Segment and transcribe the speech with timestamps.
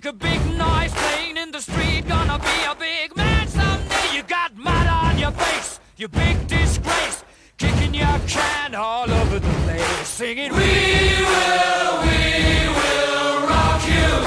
[0.00, 2.08] make a big noise playing in the street.
[2.08, 4.16] Gonna be a big man someday.
[4.16, 7.22] You got mud on your face, you big disgrace.
[7.58, 14.24] Kicking your can all over the place, singing, We will, we will rock you.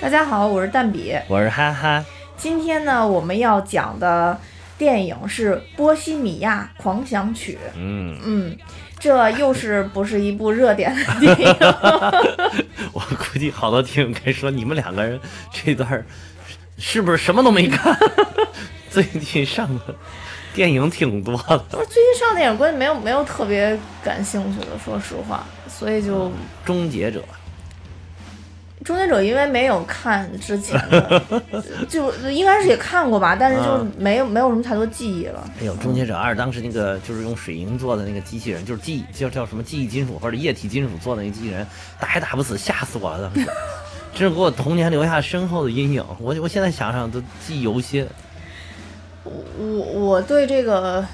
[0.00, 1.16] 大家好，我是蛋比。
[1.28, 2.04] 我是哈哈，
[2.36, 4.38] 今天呢，我们要讲的
[4.76, 7.54] 电影是《波西米亚狂想曲》。
[7.76, 8.58] 嗯，嗯，
[9.02, 11.56] 这又是不是一部热点的 电影？
[12.94, 15.18] 我估计好多听友该说你们两个人
[15.52, 16.06] 这段儿
[16.78, 17.98] 是不是什么都没看？
[18.88, 19.94] 最近上的
[20.54, 26.26] 电影挺多的，不是最近上电影，关键没有没有特别感兴趣的，说实话，所以就
[26.64, 27.18] 《《终结者》
[28.84, 31.22] 终结者》因为没有看之前的，
[31.88, 35.48] 就应该是也看过吧，但是就没有没有什么太多记忆了。
[35.60, 41.66] 哎呦，《终结者二》当时那个就是用水银做的那个机器人，就是记忆叫叫什么记忆金属或者液体金属做的那个机器人，
[42.00, 43.30] 打也打不死，吓死我了！
[43.34, 43.50] 当时，
[44.14, 46.04] 真是给我童年留下深厚的阴影。
[46.18, 48.06] 我我现在想想都记忆犹新。
[49.24, 49.32] 我
[50.00, 51.04] 我对这个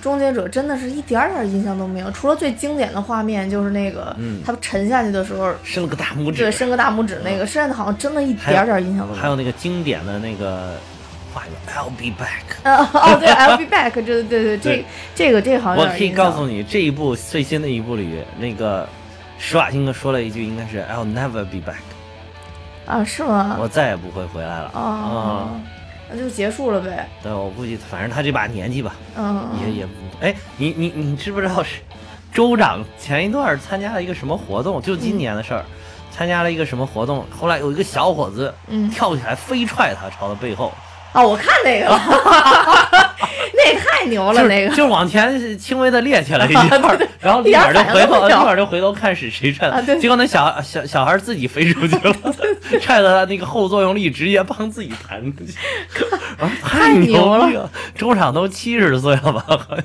[0.00, 9.22] 终结者真的是一点点印象都没有，除了最经典的画面，就是那个、嗯他沉下去的时候，伸了个大拇指，对，伸个大拇指那个，剩下的好像真的一点点印象都没有。
[9.22, 10.74] 还有那个经典的那个
[11.34, 12.44] 画面，I'll be back。
[12.64, 18.88] 哦哦对，I'll be back，这对对对，这这个这个好像我可以告诉你，这一部最新的一部里，那个
[19.38, 21.82] 施瓦辛格说了一句，应该是 "I'll never be back"，、
[22.86, 23.56] 啊，是吗？
[23.60, 24.70] 我再也不会回来了。
[24.74, 25.60] 哦，
[26.10, 27.08] 那就结束了呗。
[27.22, 31.80] 对，我估计反正他这把年纪吧，嗯，也也不，哎，你你你知不知道是
[32.32, 34.80] 州长前一段参加了一个什么活动？
[34.82, 35.64] 就今年的事儿。
[36.10, 37.24] 参加了一个什么活动？
[37.30, 40.72] 后来有一个小伙子嗯跳起来飞踹他，朝他背后，
[41.12, 41.96] 哦，我看那个了，
[44.08, 46.68] 牛了，就是那个就是往前轻微的趔趄了一下，
[47.20, 52.14] 然后立马就回头，立马就回头看是谁踹的，啊结果那小小小孩自己飞出去了，
[52.80, 55.52] 踹的他那个后作用力直接帮自己弹出去，
[56.38, 57.70] 啊太太牛了逼了！
[57.94, 59.44] 州长都七十岁了吧？
[59.48, 59.84] 好像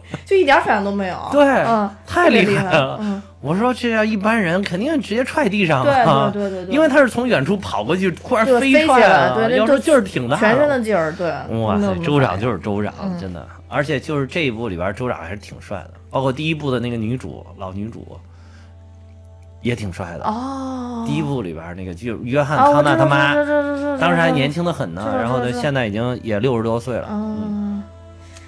[0.24, 1.16] 就一点反应都没有。
[1.30, 11.30] 对嗯，太厉厉害了嗯，我说这要一般人肯定直接踹地上对了，对对对对因为他是从远处跑过去，突然，飞起踹来了，要说劲儿挺大，全身的劲儿，对。
[11.60, 18.06] 哇塞，州长就是州长，嗯真的，而且就是这一部里边，州长还是挺帅的，包括第一部的那个女主老女主
[19.62, 20.24] 也挺帅的。
[20.24, 21.04] 哦。
[21.04, 23.34] 第一部里边那个就约翰康纳他妈，
[23.98, 27.08] 当时还年轻的很呢然后呢现在已经也六十多岁了。
[27.10, 27.61] 嗯，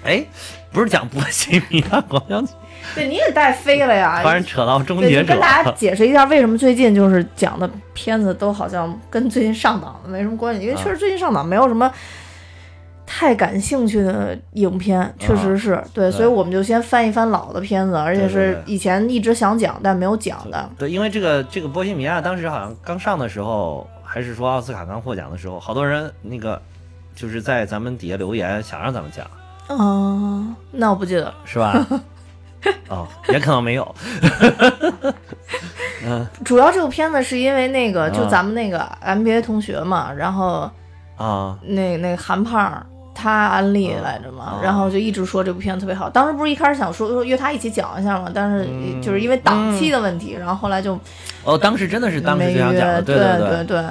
[0.05, 0.23] 哎，
[0.71, 2.53] 不是讲波西米亚狂想曲，
[2.93, 4.21] 对，你也带飞了呀。
[4.23, 11.91] 突然扯到终对，结者跟，大家解释一下，为什么最近就是讲的片子都好像跟最近上档的没什么关系，因为啊确实最近上档没有什么
[13.07, 20.69] 太感兴趣的影片，确实是对，所以我们就先翻一翻老的片子，而且是以前一直想讲但没有讲的。
[20.77, 26.61] 对，因为这个这个波西米亚当时好像刚上的时候，还是说奥斯卡刚获奖的时候，好多人那个
[27.15, 29.25] 就是在咱们底下留言想让咱们讲。
[29.69, 31.33] 嗯，那我不记得了。
[31.45, 31.85] 是吧？
[32.89, 33.95] 哦，也可能没有。
[36.07, 40.69] 嗯主要这部片子是因为那个，就啊咱们那个 MBA 同学嘛，然后
[41.17, 46.07] 啊，那那个韩胖儿他安利来着嘛，啊然后就一直说这部片子特别好。
[46.09, 50.97] 当时不是一开始想说说约他一起讲一下嘛，但是嗯就是因为档期的问题，然后后来就
[51.43, 53.01] 哦，当时真的是当时没就想讲的，约。
[53.01, 53.63] 对对对。
[53.65, 53.83] 对。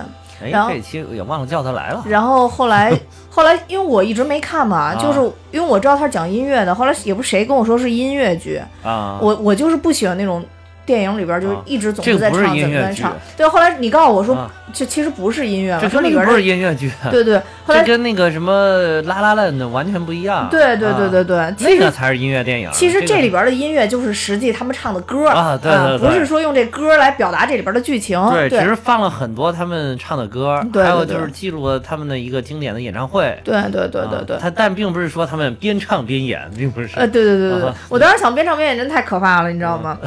[0.44, 2.04] 哎，然后这期也忘了叫他来了。
[2.06, 2.92] 然后后来
[3.30, 5.18] 后来因为我一直没看嘛，啊就是
[5.50, 10.44] 因为我知道他是讲音乐的，后来也不是谁跟我说是音乐剧，啊，我我就是不喜欢那种。
[10.86, 13.16] 电影里边就一直总是是在唱，怎么在唱？
[13.38, 20.48] 对，后来你告诉我说啊，这其实不是音乐了，这说里边的根本不是音乐剧，对对， 后来这跟那个什么拉拉烂的完全不一样。
[20.50, 22.70] 对对对对啊，对，其实那个才是音乐电影。
[22.72, 28.20] 其实这里边的音乐就是实际他们唱的歌啊对对对不是说用这歌来表达这里边的剧情。
[28.30, 33.38] 对，对只是放了很多他们唱的歌，对对对还有就是记录了他们的一个经典的演唱会。
[33.42, 36.88] 对对对对对啊，他但并不是说他们边唱边演，并不是。
[36.96, 39.98] 呃，对对对对对啊，我当时想边唱边演真太可怕了，你知道吗？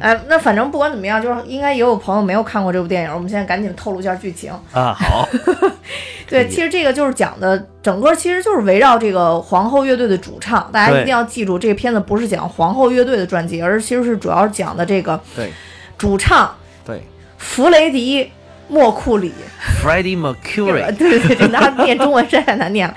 [0.00, 4.52] 哎， 那反正不管怎么样，就是应该也有朋友没有看过这部电影，我们现在赶紧透露一下剧情。
[4.72, 5.28] 啊，好，
[6.30, 15.52] 对，其实这个就是讲的整个其实就是围绕这个皇后乐队的主唱，大家一定要记住，这个片子不是讲皇后乐队的专辑，而其实是主要讲的这个对
[15.98, 16.54] 主唱
[16.86, 17.02] 对
[17.36, 18.24] 弗雷迪·
[18.68, 19.32] 莫库里。
[19.82, 22.94] ，Freddie Mercury，对对 对，这他念中文实在太难念了。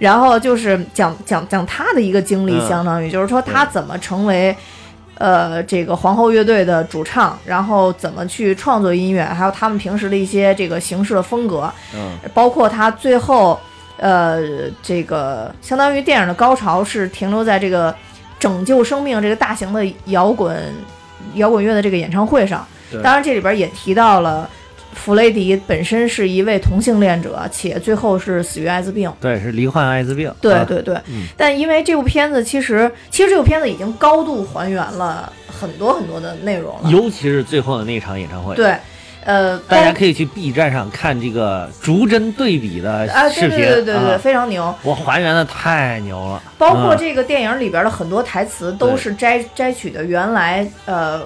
[0.00, 4.56] 然后就是讲讲讲他的一个经历，嗯相当于就是说他怎么成为。
[5.22, 13.56] 呃，这个皇后乐队的主唱，然后怎么去创作音乐，还有他们平时的一些这个形式的风格，嗯包括他最后，
[13.98, 14.40] 呃，
[14.82, 17.94] 这个相当于电影的高潮是停留在这个
[18.40, 20.60] 拯救生命这个大型的摇滚
[21.34, 22.66] 摇滚乐的这个演唱会上。
[23.00, 24.50] 当然这里边也提到了。
[24.92, 29.12] 弗雷迪本身是一位同性恋者，且最后是死于艾滋病。
[29.20, 30.28] 对，是罹患艾滋病。
[30.28, 36.90] 啊对对对，嗯但因为这部片子其实其实这部片子已经高度还原了很多很多的内容了。
[36.90, 38.76] 尤其是最后的那场演唱会，对，
[39.24, 44.74] 呃，大家可以去 B 站上看这个逐帧对比的视频，对对对对，啊非常牛。
[44.82, 51.22] 我还原的太牛了，包括嗯这个电影里边的很多台词都是摘摘取的原来呃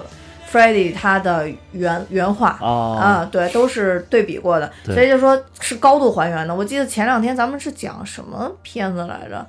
[0.51, 2.57] Freddy 他的原原话。
[2.61, 6.55] 哦，啊，对，都是对比过的，所以就说是高度还原的。
[6.55, 9.45] 我记得前两天咱们是讲什么片子来着？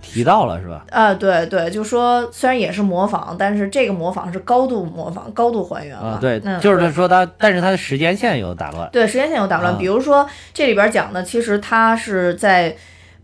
[0.00, 0.84] 提到了是吧？
[0.90, 6.02] 啊，对对，就说虽然也是模仿，但是这个模仿是高度模仿、高度还原了。
[6.02, 9.72] 啊，对，嗯、就是他说他，但是他的时间线有打乱，对，时间线有打乱。
[9.72, 12.76] 啊比如说这里边讲的，其实他是在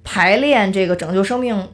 [0.04, 1.68] 排练这个拯救生命。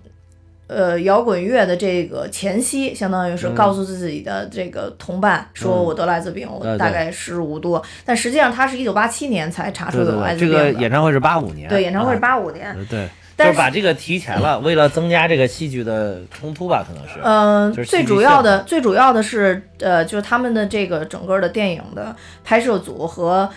[0.68, 5.84] 呃，摇滚乐的这个前夕，相当于是嗯告诉自己的这个同伴，说嗯。
[5.84, 10.58] 我得了艾滋病，我大概时日无多，但实际上他是一九八七年才查出对对对，这有艾滋病这。
[10.58, 12.20] 个演唱会是八五年，对，演唱会是啊。
[12.20, 12.76] 八五年。
[12.90, 17.20] 对，就但是把这个提前了，为了增加这个戏剧的冲突吧，可能是。
[17.22, 23.48] 嗯、最主要的最主要的是，呃，就是他们的这个整个的电影的拍摄组和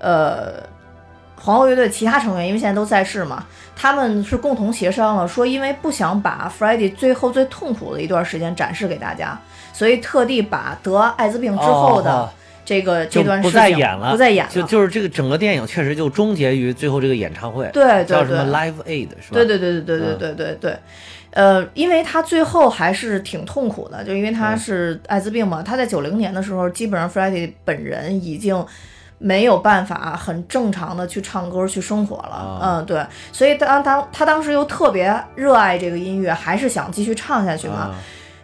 [0.00, 0.54] 呃
[1.40, 3.46] 皇后乐队其他成员，因为现在都在世嘛，
[3.76, 9.38] 他们是共同协商了，说因为不想把 f r e d d y 最后最痛苦的一段时间展示给大家，
[9.72, 12.30] 所以特地把得艾滋病之后的哦
[12.64, 19.34] 这个、这段事情再演了，不再演了，就就是这个整个电影确实就终结于最后这个演唱会，对对对叫什么 Live Aid 是吧？
[19.34, 20.78] 对对对对对对对对对，
[21.30, 24.58] 呃，因为他最后还是挺痛苦的，就因为他嗯。
[24.58, 28.66] 是艾滋病嘛，他在九零年的时候，基本上 f r e d d y 本人已经。
[29.18, 32.60] 没有办法很正常的去唱歌去生活了，啊。
[32.62, 37.94] 嗯，对，所以当当他当时又特别热爱这个音乐，还是想继续唱下去嘛，啊。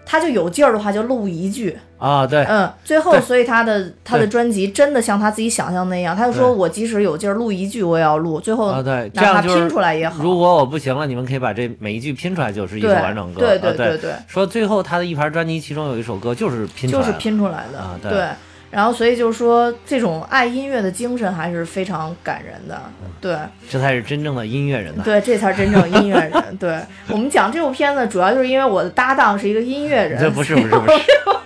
[0.06, 13.40] 他就有劲儿的话就录一句，啊，对，嗯，最后所以他的他的专辑真的像他自己想象那样，他就说我即使有劲儿录一句我也要录，最后啊对，这哪怕样拼出来也好，如果我不行了，你们可以把这每一句拼出来，就是一首完整歌。
[13.40, 13.72] 对啊对。
[13.72, 14.12] 对对对。
[14.28, 18.28] 说最后他的一盘专辑，其中有一首歌就是拼出就是来的拼出来的，啊对
[18.74, 23.36] 然后所以就是说，这种爱音乐的精神还是非常感人的，嗯对
[23.70, 25.02] 这才是真正的音乐人呐。
[25.04, 26.32] 对，这才是真正音乐人。
[26.60, 26.78] 对
[27.08, 30.90] 我们讲这部片子，主要就是因为我的搭档是一个音乐人，这不是不是不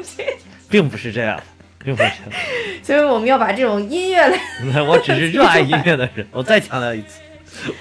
[0.03, 0.25] 是，
[0.69, 1.41] 并不是这样，
[1.85, 2.11] 并不是
[2.83, 4.39] 所以我们要把这种音乐类，
[4.89, 6.27] 我只是热爱音乐的人。
[6.33, 7.73] 我再强调一次，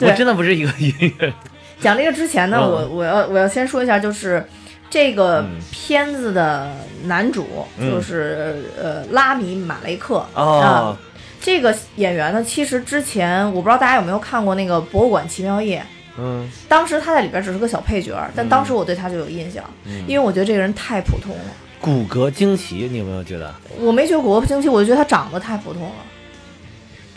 [0.00, 1.34] 我真的不是一个音乐人。
[1.80, 4.44] 讲这个之前呢，嗯我我要我要先说一下，就是
[4.92, 5.58] 这个嗯。
[5.70, 6.70] 片子的
[7.04, 7.46] 男主
[7.78, 7.90] 嗯。
[7.90, 10.18] 就是、呃拉米马雷克。
[10.34, 10.96] 啊、哦，
[11.40, 15.80] 这个演员呢，其实之前我不知道大家有没有看过那个《博物馆奇妙夜》。
[16.18, 16.46] 嗯。
[16.68, 21.44] 当时他在里边只是个小配角，但当时我对他就有印象，嗯，因为我觉得这个人太普通了。
[21.80, 23.52] 骨骼惊奇，你有没有觉得？
[23.80, 25.94] 我没觉得骨骼惊奇，我就觉得他长得太普通了，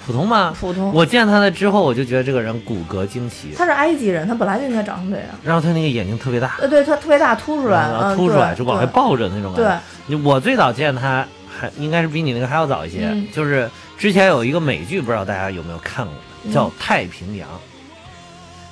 [0.06, 0.56] 普通吗？
[0.60, 0.94] 普通。
[0.94, 5.28] 我见他了之后，我就觉得这个人骨骼惊奇，他是埃及人，他本来就应该长成这样。
[5.44, 8.86] 然后他那个眼睛特别大，呃，对他特别大，凸出来，凸出来对就往外。
[8.86, 10.24] 抱着那种感觉对觉。
[10.24, 16.14] 我最早见他还应该是比你那个还要早一些，嗯就是之前有一个美剧，不知道大家有没有看过，
[16.44, 17.50] 嗯叫《太平洋》，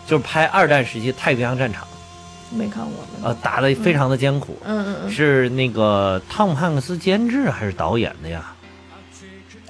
[0.06, 1.88] 就是拍二战时期太平洋战场，
[2.52, 2.94] 没看过。
[3.24, 5.12] 呃，打的非常的艰苦，嗯嗯嗯。
[5.12, 8.53] 是那个汤姆汉克斯监制还是导演的呀？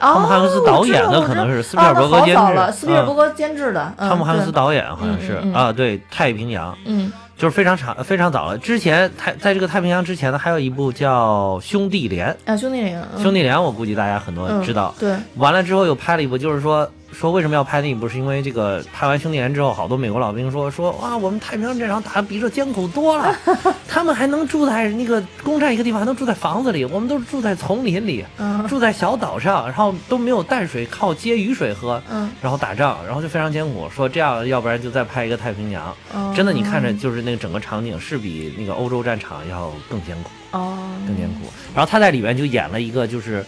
[0.04, 3.94] 汤姆汉克斯导演的可能是斯皮尔伯格监制斯皮尔伯嗯格监制的。
[3.98, 8.58] 嗯汤姆汉克斯导演好像是、啊，对，《太平洋》嗯就是非常长非常早了。
[8.58, 14.94] 之前太在这个太平洋之前呢，还有一部叫《兄弟连》，啊，兄弟连，嗯兄弟连》我估计大家很多人知道。
[15.00, 23.34] 嗯对，完了之后又拍了一部，就是说说为什么要拍那一部，是因为这个拍完《兄弟连》之后，好多美国老兵说说哇，我们太平洋战场打得比这艰苦多了，
[23.88, 33.88] 他们还能住在那个攻占一个地方，还能住在房子里，我们都是住在丛林里，嗯住在小岛上，然后都没有淡水，靠接雨水喝，嗯然后打仗，然后就非常艰苦。
[33.90, 35.96] 说这样，要不然就再拍一个太平洋。
[36.14, 40.30] 嗯，真的，你看着就是那个整个场景是比那个欧洲战场要更艰苦。
[40.52, 40.78] 哦，
[41.08, 41.52] 更艰苦。
[41.76, 43.46] 然后他在里面就演了一个，就是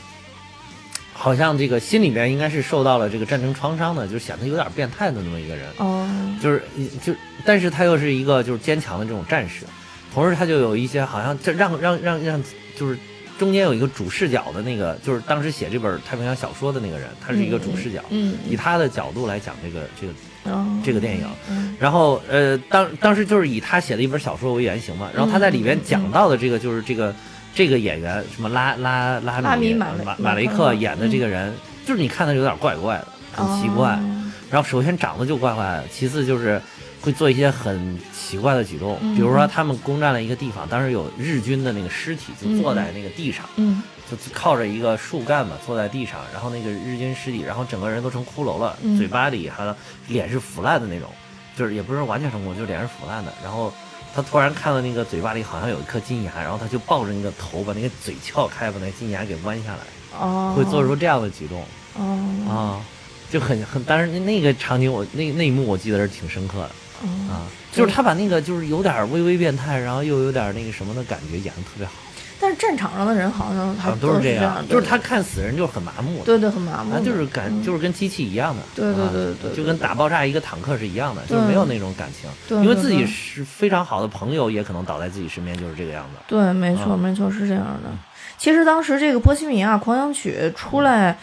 [1.18, 6.08] 好像这个心里面应该是受到了这个战争创伤的，就显得有点变态的那么一个人，哦，
[6.42, 6.62] 就是
[7.02, 9.66] 就，但是他又是一个就是坚强的这种战士，
[10.14, 12.44] 同时他就有一些好像这让让让让
[12.78, 12.98] 就是。
[13.38, 20.14] 中间有一个主视角的那个，就是当时写这本太平洋小说的那个人，他是一个主视角，嗯，以他的角度来讲这个这个
[20.46, 21.28] 嗯这个电影。
[21.50, 27.14] 嗯然后呃，当当时就是以他写的一本小说为原型嘛，然后他在里边讲到的这个就是这个
[27.56, 29.88] 这个演员什么拉拉拉拉米马
[30.20, 31.54] 马雷克克演的这个人，
[31.86, 33.94] 就是你看他有点怪怪的，很奇怪。
[33.94, 34.32] 哦。
[34.52, 36.62] 然后首先长得就怪怪的，其次就是
[37.00, 39.16] 会做一些很奇怪的举动，嗯。
[39.16, 43.82] 比如说他们攻占了一个地方，当时有日军的那个尸体就坐在那个地上，嗯
[44.12, 48.98] 就靠着一个树干嘛坐在地上，然后那个日军尸体，然后整个人都成骷髅了，嗯。
[48.98, 49.74] 嘴巴里还
[50.10, 51.10] 脸是腐烂的那种，
[51.58, 53.74] 就是也不是完全成功，就是脸是腐烂的，然后。
[54.16, 59.80] 他突然看到那个嘴巴里好像有一颗金牙，然后他就抱着那个头，把那个嘴撬开，把那个金牙给弯下来，
[60.18, 61.62] 哦，会做出这样的举动。
[61.98, 62.86] 哦啊，
[63.30, 66.72] 就很很，但是那个场景我那那一幕我记得是挺深刻的
[67.04, 71.94] 哦啊，就是他把那个就是有点微微变态，然后又有点那个什么的感觉演的特别好，
[72.40, 79.10] 但是战场上的人好像还好像都是这这样，就是他看死人就是很麻木，对对很麻木他，就是感就是跟机器一样的，对对啊
[79.42, 86.20] 对就跟打爆炸一个坦克是一样的，就是没有那种感情，对对因为自己是非常好的朋友也可能倒在自己身边，就是这个样子。
[86.28, 86.98] 对，没错，啊。
[86.98, 87.90] 没错，是这样的。
[88.38, 91.18] 其实当时这个《波西米亚狂想曲》出来，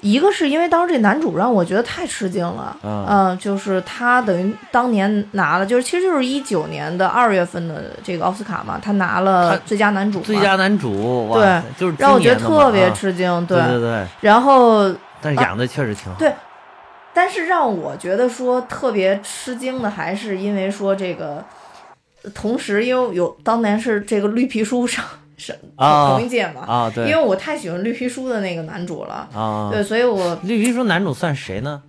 [0.00, 13.58] 一个是因为当时这男主让我觉得太吃惊了，嗯呃，就是他等于当年拿了，就是其实就是一九年的二月份的这个奥斯卡嘛，他拿了最佳男主嘛，最佳男主，哇对，就是让我觉得特别啊吃惊，对。
[13.62, 16.32] 对对，然后但是演的确实挺好，对。
[17.14, 21.42] 但是让我觉得说特别吃惊的，还是因为说这个，
[22.34, 25.04] 同时因为有当年是这个绿皮书上
[25.44, 31.82] 是啊同一届嘛，啊，对，因为我太喜欢绿皮书的那个男主了，啊，对，所以我绿皮书男主算谁呢？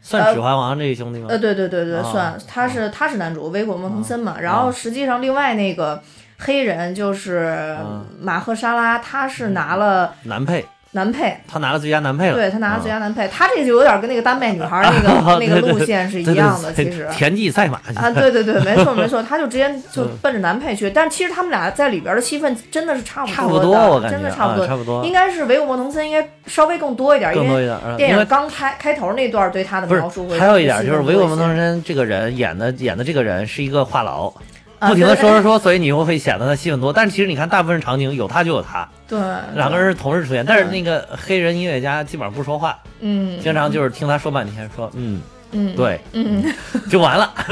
[0.00, 1.26] 算呃《指环王》这一兄弟吗？
[1.28, 6.02] 呃，对对对对，啊算他是他是男主，威果莫腾森啊嘛，然后实际上另外那个
[6.38, 11.36] 黑人就是啊马赫沙拉，他是拿了男配，男配。
[11.46, 12.34] 他拿了最佳男配了。
[12.34, 17.06] 对他拿了最啊佳男配，他这个就有点跟那个丹麦女孩那个 那个路线是一样的，其实。
[17.12, 25.04] 田忌赛马啊，对对对，没错 没错，他就直接就奔着男配去，但其实他们俩在里边的戏份真的是差不差不多我感觉真的差不多，啊差不多。
[25.04, 27.78] 应，该是维伍莫腾森应该稍微更多一点，因为更多一点。
[27.84, 34.34] 嗯电影刚开开头那段对他的描述会，还有一点就是维沃戏份多一些蒙腾森这个人演的演的这个人是一个话痨，啊
[34.80, 36.92] 不停的说说说，所以你又会显得他戏份多。
[36.92, 39.18] 但是其实你看，大部分场景有他就有他，对。
[39.54, 40.44] 两个人是同时出现。
[40.44, 43.40] 但是那个黑人音乐家基本上不说话，嗯。
[43.40, 45.20] 经常就是听他说半天，说嗯
[45.52, 45.74] 嗯。
[45.74, 46.44] 对嗯。
[46.90, 47.32] 就完了。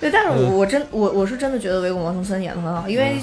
[0.00, 3.14] 对，但是嗯我我真我我是真的觉得维伍莫腾森演的很好，因为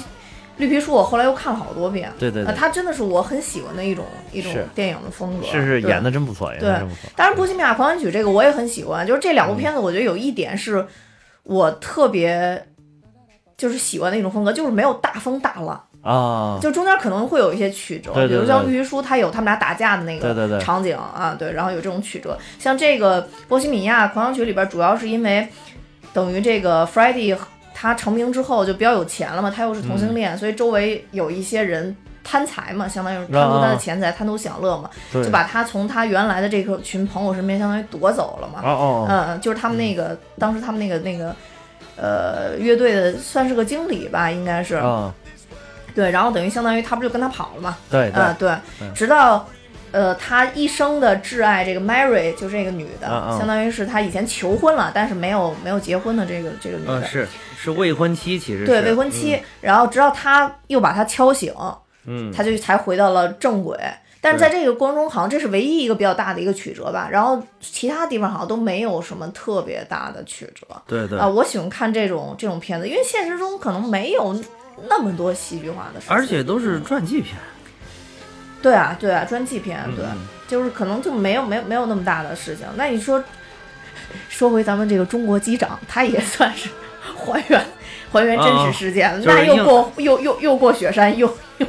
[0.56, 2.44] 绿皮书我后来又看了好多遍，呃，对对。
[2.44, 7.10] 对，他真的是我很喜欢的一种一种电影的风格，是是演的真不错，演的真不错。
[7.14, 9.50] 当然，《波西米亚狂想曲》这个我也很喜欢，就是这两嗯。
[9.50, 10.86] 部片子，我觉得有一点是
[11.42, 12.66] 我特别
[13.56, 22.38] 就是喜欢的一种风格，就是没有大风大浪，啊，就中间可能会有一些曲折，对对比如像对绿皮书，它有他们俩打架的那个场景啊，对，然后有这种曲折。
[22.58, 25.48] 像这个《波西米亚狂想曲》里边，主要是因为
[26.12, 27.36] 等于这个 Freddie
[27.74, 31.96] 他成名之后就比较有钱了嘛，他又是同性嗯恋，所以周围有一些人。
[32.22, 38.60] 贪财嘛，相当于贪图他的钱财，贪图享乐嘛，就把他从他原来的这个群朋友身边相当于夺走了嘛。
[38.62, 41.34] 哦哦，嗯，就是他们那个、当时他们那个那个
[41.96, 45.12] 呃乐队的算是个经理吧，应该是、啊，
[45.94, 47.76] 对，然后等于相当于他不就跟他跑了嘛？
[47.90, 48.22] 对对。
[48.22, 48.50] 啊、对，
[48.80, 48.92] 嗯。
[48.94, 49.46] 直到。
[49.92, 57.28] 呃，他一生的挚爱这个 Mary 就是这个女的，嗯嗯相当于是他以前求婚了，但是没有没有结婚的这个这个女的，嗯是
[57.60, 59.36] 是未婚妻，其实对未婚妻。
[59.60, 61.52] 然后直到他又把她敲醒，
[62.04, 63.78] 嗯，他就才回到了正轨。
[64.22, 67.08] 但是在这个过程中，好像这是唯一一个比较大的一个曲折吧。
[67.10, 70.66] 然后其他地方好像都没有什么特别大的曲折。
[70.86, 74.38] 对对啊、我喜欢看这种这种片子，因为现实中可能没有
[74.88, 76.14] 那么多戏剧化的事情。
[76.14, 77.34] 而且都是传记片，
[78.60, 82.66] 对啊，对啊，传记片，对，嗯就是可能就没有没有没有那么大的事情。
[82.76, 83.24] 那你说，
[84.28, 86.68] 说回咱们这个中国机长，他也算是
[87.00, 87.64] 还原
[88.12, 91.26] 还原真实事件，那又过又又又过雪山，又
[91.58, 91.66] 又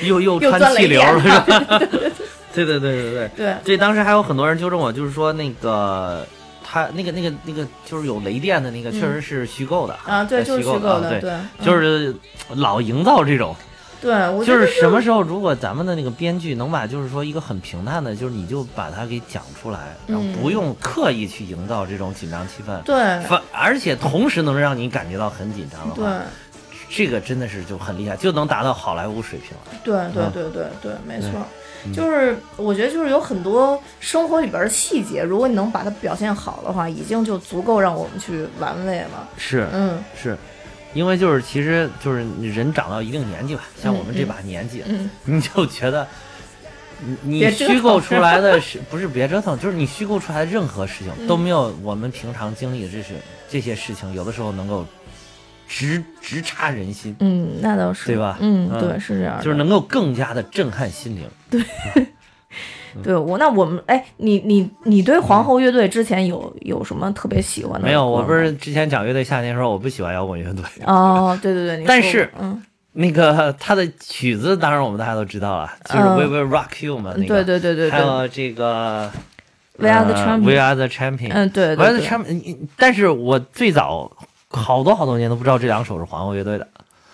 [0.00, 1.44] 又又又穿气流了，是吧？
[2.54, 3.30] 对对对对对。
[3.36, 6.26] 对这当时还有很多人纠正我，就是说那个
[6.62, 11.32] 他那个那个那个就是有雷电的那个，确实是虚构的啊，对，就是虚构的，对，
[11.64, 12.14] 就是
[12.54, 13.56] 老营造这种，
[14.02, 22.96] 对，我就是什么时候如果咱们的那个编剧能把就是说一个很平淡的，就是你就把它给讲出来，然后嗯不用刻意去营造这种紧张气氛，对
[23.28, 26.20] 反而且同时能让你感觉到很紧张的对话，
[26.90, 29.80] 这个真的是就很厉害，就能达到好莱坞水平了。
[29.84, 31.30] 对对啊对对对，没错。
[31.34, 39.28] 嗯就是我觉得，就是有很多生活里边的细节，如果你能把它表现好的话，已经就足够让我们去玩味了。
[39.36, 40.38] 是嗯是，
[40.94, 46.06] 因为就是其实就是人长到一定年纪吧，像我们这把年纪，嗯，你就觉得
[47.00, 51.26] 你你虚构出来的是不是别折腾，就是你虚构出来的任何事情嗯。
[51.26, 53.14] 都没有我们平常经历的这些
[53.48, 54.86] 这些事情，有的时候能够
[55.66, 58.36] 直直插人心，嗯，那倒是，对吧？
[58.40, 61.26] 嗯，嗯对，是这样的，就是能够更加的震撼心灵。
[61.50, 61.62] 对，
[63.02, 67.86] 对我，那我们哎，你你你对皇后乐队之前有有什么特别喜欢的？
[67.86, 76.16] 没有，我不是之前讲乐队夏天说我不喜欢摇滚乐队，哦，对对对，你但是嗯，那个他的曲子当然我们大家都知道了，就是嗯。
[76.16, 77.42] We Will Rock You 嘛，那个。
[77.42, 79.10] 对对对对还有这个
[79.78, 84.10] We Are the 呃 Champion We Are the Champion，嗯，对 We Are 对 the 对，Champion，但是我最早
[84.50, 86.68] 好多好多年都不知道这两首是皇后乐队的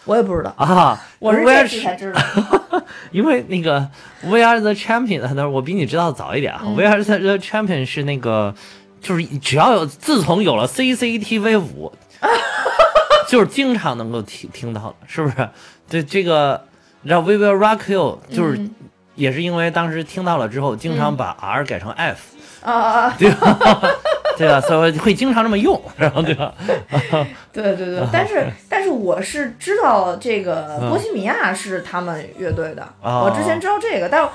[0.08, 2.20] 我也不知道，啊，我是 Are 期才知道。
[3.12, 3.86] 因为那个
[4.22, 6.62] We Are the Champion，那我比你知道早一点啊。
[6.64, 8.54] 嗯 We Are the Champion 是那个，
[9.02, 11.92] 就是只要有自从有了 CCTV 五，
[13.28, 15.48] 就是经常能够听听到的，是不是？
[15.90, 16.62] 对这个，
[17.02, 18.74] 你知道 We Will Rock You，就是、嗯
[19.18, 23.10] 也是因为当时听到了之后，经常把 R 改成 F，、啊！
[23.18, 23.58] 对吧？
[24.38, 24.60] 对吧？
[24.60, 26.54] 所以会经常这么用，然后对吧？
[27.52, 34.28] 对对对，但是 但是我是知道这个嗯波西米亚是他们乐队的，哦我之前知道这个，但是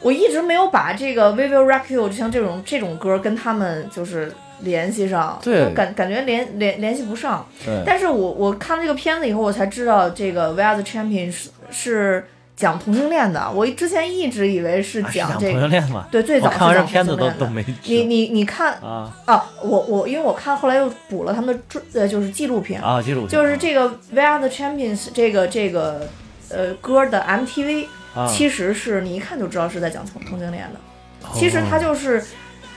[0.00, 7.46] 我一直没有把这个 We Will Rock You 就像这种这种歌跟他们就是联系上，对感感觉联联联系不上。
[7.64, 12.26] 对但是我我看这个片子以后，我才知道这个 We Are the Champions 是
[12.58, 16.08] 讲同性恋的，我之前一直以为是讲讲这个，同性恋嘛？
[16.10, 17.38] 对，最我早是讲同看完这片子性恋的。
[17.38, 26.08] 都都没你你你看啊啊，我我因为我看后来又补了他们的呃就是纪录片，啊，纪录片就是这个《We Are the Champions》这个这个
[26.50, 30.80] 呃歌的 MTV，、啊其实是你一看就知道是在讲同同性恋的。
[31.28, 32.20] 哦其实它就是，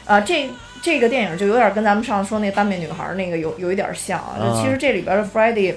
[0.06, 0.48] 呃，这
[0.84, 4.38] 这个电影就有点跟咱们上次说那单面女孩那个有有一点像啊。
[4.40, 5.74] 就啊其实这里边的 Freddie，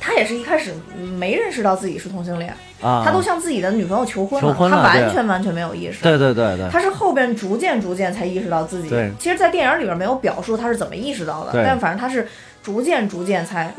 [0.00, 0.72] 他也是一开始
[1.18, 6.02] 没认识到自己是同性恋，啊，他都向自己的女朋友求婚了他完全完全没有意识。
[6.02, 9.10] 对对对对，他是后边逐渐逐渐才意识到自己对。
[9.18, 12.26] 其实，在电影里边没有表述他是怎么意识到的，但反正他是
[12.62, 13.72] 逐渐逐渐才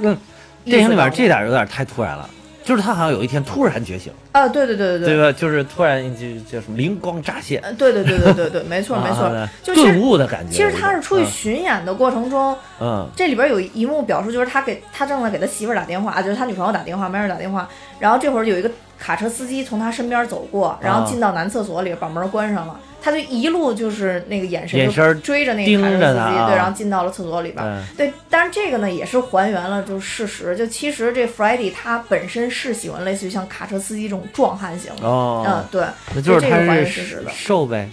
[0.65, 2.29] 电影里边到这点有点太突然了，
[2.63, 5.37] 就是他好像有一天突然觉醒，啊，对对对对对吧？
[5.37, 9.29] 就是突然就叫什么灵光乍现，呃 对对对对对对，没错没错。
[9.65, 10.51] 顿悟的感觉。
[10.55, 17.67] 其实他是出去嗯巡演的过程中，嗯这里边有一幕表述，就是他给他正在给他媳妇儿打电话，就是他女朋友打电话，没人打电话。
[17.99, 22.79] 然后这会儿有一个卡车司机从他身边走过，然后进到男厕所里，把门关上了。
[23.03, 27.83] 他就一路就是那个眼神就眼神追着那个卡车司机，对，然后进到了厕所里边。
[27.97, 35.83] 对对，但是这个呢也是还原了就是事实，就其实这 f r e d d y 他本身是喜欢类似于像卡车司机这种壮汉型的，哦，嗯，对，
[36.15, 37.89] 那就是还原是事实的瘦呗，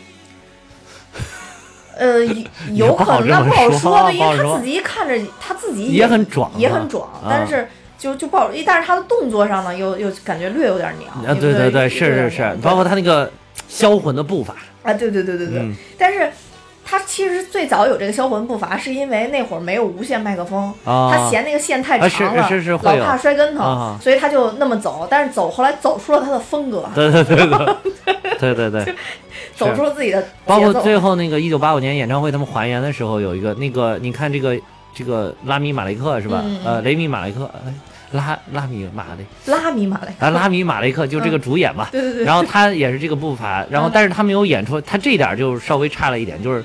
[1.98, 2.44] 呃，有
[2.86, 7.66] 有可能那不好说因为他自己看着他自己也很壮也很壮，啊但是
[7.98, 11.12] 就就不好，但是他的动作上呢，又又感觉略有点娘。
[11.24, 13.30] 啊，对对对，是是是包括他那个
[13.68, 16.30] 销魂的步伐，啊，对对对对对，嗯但是。
[16.82, 25.06] 他其实最早有这个销魂步伐，是因为那会儿没有无线麦克风，啊他嫌那个线太长了，是是是老怕摔跟头，啊所以他就那么走。
[25.08, 27.76] 但是走后来走出了他的风格，对对对对
[28.40, 28.94] 对对对，
[29.54, 30.72] 走出了自己的包括。
[30.82, 34.58] 最后那个一九八五年演唱会，他们还原的时候有一个那个，你看这个
[34.92, 36.42] 这个拉米马雷克是吧？
[36.64, 37.72] 呃，雷米马雷克，哎
[38.12, 39.24] 拉拉米马雷。
[39.52, 41.88] 拉米马雷，啊，拉米马雷克就这个主演嘛。
[41.92, 43.90] 对对对，然后他也是这个步伐，然后嗯。
[43.92, 46.64] 但是他没有演出，他这点就稍微差了一点，就是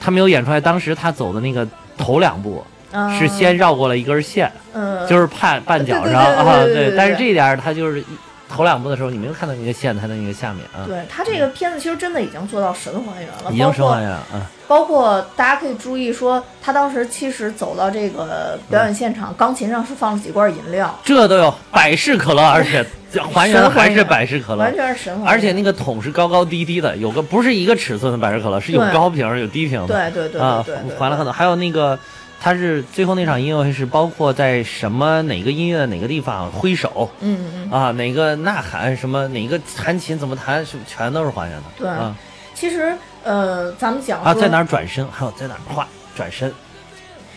[0.00, 8.04] 他没有演出来当时他走的那个头两步嗯是先绕过了一根线，嗯，就是绊绊脚上啊，对但是这一点他就是一
[8.48, 14.50] 头两部的时候，你没有看到那个线，它的那个下面啊，对他这个片子其实真的已经做到神还原了，已经神还原了啊。
[14.68, 22.84] 包括大家可以注意说，他当时其实走到这个表演现场，钢琴上是放了几罐饮料，这都有百事可乐，而且
[23.32, 25.32] 还原的还是百事可乐完，全是神还原。
[25.32, 30.10] 而且那个桶是高高低低的，有个不是一个尺寸的百事可乐，是有高瓶儿有低瓶的。
[30.10, 31.98] 对对对啊对对对，，还了很多，还有那个。
[32.40, 41.64] 他是最后那场音乐会是包括在什么哪个音乐的哪个地方挥手嗯嗯，啊，哪个呐喊什么哪个弹琴怎么弹，是全都是还原的。
[41.78, 42.16] 对啊
[42.54, 46.52] 其实呃，咱们讲啊，在哪儿转身，还有在哪儿画转身。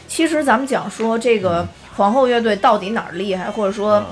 [0.07, 4.05] 其实咱们讲说这个皇后乐队到底哪儿厉害，或者说嗯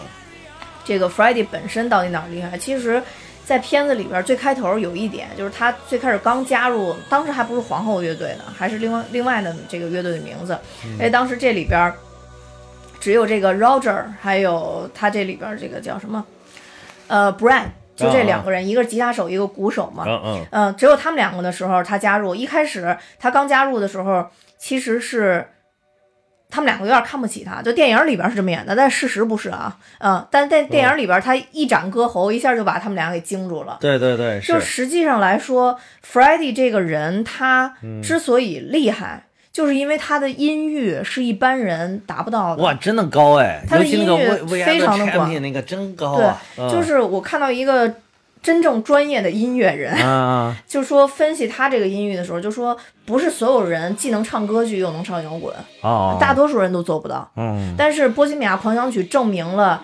[0.84, 2.58] 这个 Freddie 本身到底哪儿厉害？
[2.58, 3.02] 其实，
[3.48, 10.60] 在片子里边最开头有一点，就是他最开始刚加入，当时还不是皇后乐队呢，还是另外另外的这个乐队的名字。
[10.84, 11.94] 因为当时这里边
[13.00, 16.26] 只有这个 Roger，还有他这里边这个叫什么？
[17.08, 20.04] 呃，Brad，就这两个人，一个是吉他手，一个鼓手嘛。
[20.06, 22.36] 嗯嗯嗯，只有他们两个的时候，他加入。
[22.36, 25.48] 一开始他刚加入的时候，其实是
[26.50, 29.78] 他们两个有点看不起他，就电影里边是这么演的，但事实不是啊。
[30.00, 33.78] 嗯，但在电影里边，他一展歌喉，一下就把他们俩给惊住了。
[33.82, 35.78] 对对对，就实际上来说
[36.10, 42.64] ，Freddie 这个人，他嗯之所以厉害，就是因为他的音域是一般人达不到的。
[42.64, 46.18] 哇，真的高哎，他的音乐 We We 非常的广那个真高
[46.56, 47.94] 对就是我看到一个
[48.48, 57.30] 真正专业的音乐人，啊 就说分析他这个音域的时候，就说不是所有人既能唱歌剧又能唱摇滚，哦，大多数人都做不到。
[57.36, 57.76] 嗯。
[57.78, 59.84] 但是《波西米亚狂想曲》证明了，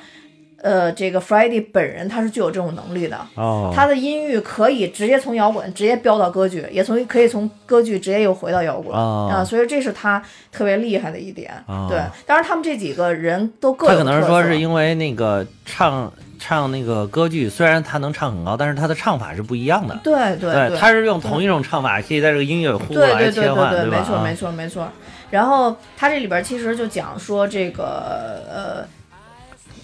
[0.61, 3.19] 呃，这个 Freddie 本人他是具有这种能力的。
[3.35, 9.29] 哦，他的音域可以直接从摇滚直接飙到歌剧，也从可以从歌剧直接又回到摇滚、哦。
[9.29, 10.23] 啊，所以这是他
[10.53, 11.51] 特别厉害的一点。
[11.67, 11.87] 哦。
[11.89, 16.09] 对，当然他们这几个人都各有他可能是说是因为那个唱
[16.45, 19.97] 唱那个歌剧，虽然他能唱很高，但是他的唱法是不一样的。
[20.03, 23.85] 对对对，他是用同一种唱法，可以在这个音乐互对对对来切换，对？
[23.85, 24.89] 没错啊没错没错。
[25.29, 28.85] 然后他这里边其实就讲说这个呃，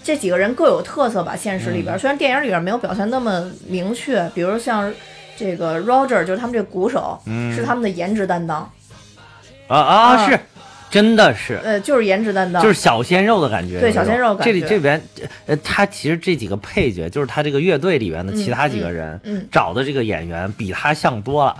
[0.04, 1.34] 这几个人各有特色吧。
[1.34, 4.92] 现实里边、嗯虽然电影里边没有表现那么明确，比如像
[5.38, 8.70] 这个 Roger 就是他们这鼓手、嗯是他们的颜值担当，
[9.66, 10.38] 啊啊啊是，
[10.90, 11.60] 真的是。
[11.62, 14.44] 呃，就是颜值担当，就是小鲜肉的感觉，对小鲜肉感觉。
[14.44, 15.00] 这里这边，
[15.46, 19.38] 呃，他其实这几个配角，就是他这个乐队里边的其他几个人，嗯。
[19.38, 21.54] 嗯找的这个演员比他像多了，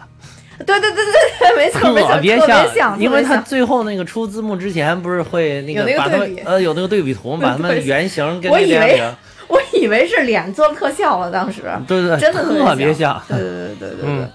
[0.58, 2.38] 对对对对对，没错 没错，特别
[2.74, 9.14] 像，因为他最后那个出字幕之前不是会那个把他们呃有那个对比图， 把他们对原型 跟我以为那个，
[9.48, 14.26] 我以为是脸做特效了，当时对对对，真的特别像，像，对对对对对对。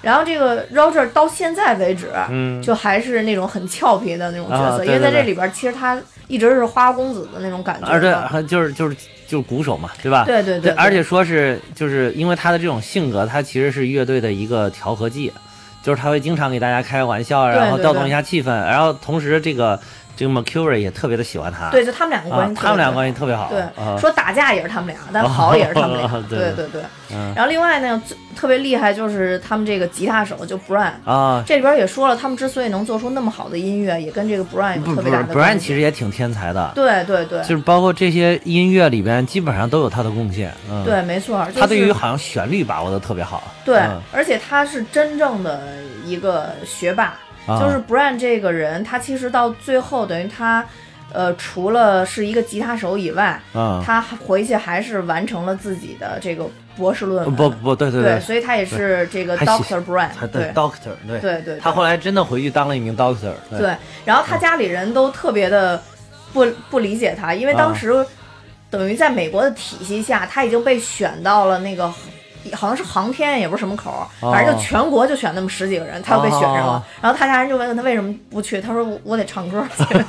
[0.00, 7.86] 嗯然后这个 Roger 到现在为止，嗯就还是那种很俏皮的那种角色，啊对因为在对对这里边，其实他一直是花花公子的那种感觉。
[7.88, 10.24] 而且还就是就是就是鼓手嘛，对吧？
[10.24, 15.32] 对对对对而且说是就是因为他的这种性格，他其实是乐队的一个调和剂，
[15.82, 19.78] 就是他会经常给大家开玩笑，对对然后调动一下气氛，然后同时这个
[20.18, 23.96] 这个 Mercury 也特别的喜欢他，对，就他们两个关系，他们俩关系特别好，对，啊。
[23.96, 26.12] 说打架也是他们俩，但好也是他们俩。
[26.12, 26.38] 哦对。
[26.56, 26.82] 对对
[27.34, 28.02] 然后另外呢，
[28.36, 35.68] 特别厉害就是他们这个吉他手就 Brian，啊，这里边也说了，他们之所以能做出那么好的音乐，也跟这个 Brian 有特别大的关系。
[35.68, 41.42] 其实也挺天才的，对对对，就是包括这些音乐里边基本上都有他的贡献，嗯，对，没错。
[41.46, 44.00] 就是、他对于好像旋律把握的特别好，对，嗯。
[44.12, 45.60] 而且他是真正的
[46.04, 47.14] 一个学霸，
[47.48, 47.58] 啊。
[47.58, 50.64] 就是 Brian 这个人，他其实到最后等于他，
[51.12, 57.34] 呃，除了是一个吉他手以外，啊，他回去还是完成了自己的这个博士论文。
[57.34, 61.20] 不不对对对，所以他也是这个 Doctor Brian，他对的 doctor 对。
[61.20, 65.82] 对对，他后来真的回去当了一名 doctor，对，然后他家里人都特别的
[66.32, 68.06] 不不理解他，因为当时
[68.70, 71.92] 等于在美国的体系下，他已经被选到了那个。
[72.54, 76.72] 好像是航天，也不是什么口儿，反正就全国就选那么十几个人，他又被选上了。
[76.72, 79.84] 哦然后他家人就问他为什么不去，他说我我得唱歌去。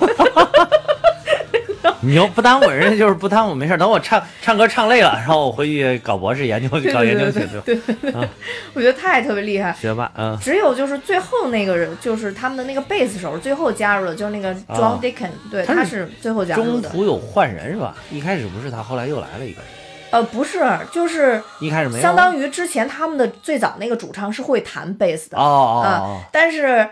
[2.01, 3.77] 你又不耽误人家，就是不耽误，没事儿。
[3.77, 8.29] 等我唱唱歌唱累了，然后我回去搞博士研究，对搞研究对去就对对对对，
[8.73, 9.75] 我觉得他也特别厉害。
[9.79, 16.89] 学霸，嗯只有就是最后那个人，就是他们的那个贝斯手最后加入了，就是那个 John 啊 Deacon，、对，他是他是最后加入的。
[16.89, 17.93] 中途有换人是吧？
[18.09, 19.69] 一开始不是他，后来又来了一个人，
[20.11, 20.59] 呃，不是，
[20.91, 26.87] 就是一开始没有相当于之前他们的最早那个主唱是会弹贝斯的，哦哦啊哦，但是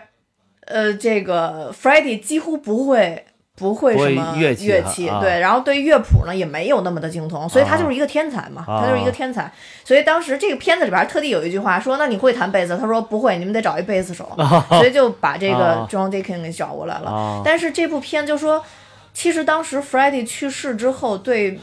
[0.66, 3.24] 呃，这个 Freddie 几乎不会。
[3.60, 9.52] 不会什么乐器乐器，啊对，然后对乐谱呢也没有那么的精通，所以他啊就是一个天才嘛，啊他就是一个天才。
[9.84, 14.30] 所以当时这个片子里边特地有一句话说：“那你会弹贝斯？”他说：“不会，你们得找一贝斯手。
[14.70, 17.10] ”所以就把这个啊 John Deacon 给找过来了。
[17.10, 18.64] 啊但是这部片就说，
[19.12, 21.58] 其实当时 Freddie 去世之后，对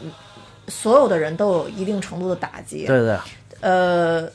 [0.67, 2.85] 所有的人都有一定程度的打击。
[2.85, 3.17] 对对，
[3.61, 4.27] 呃，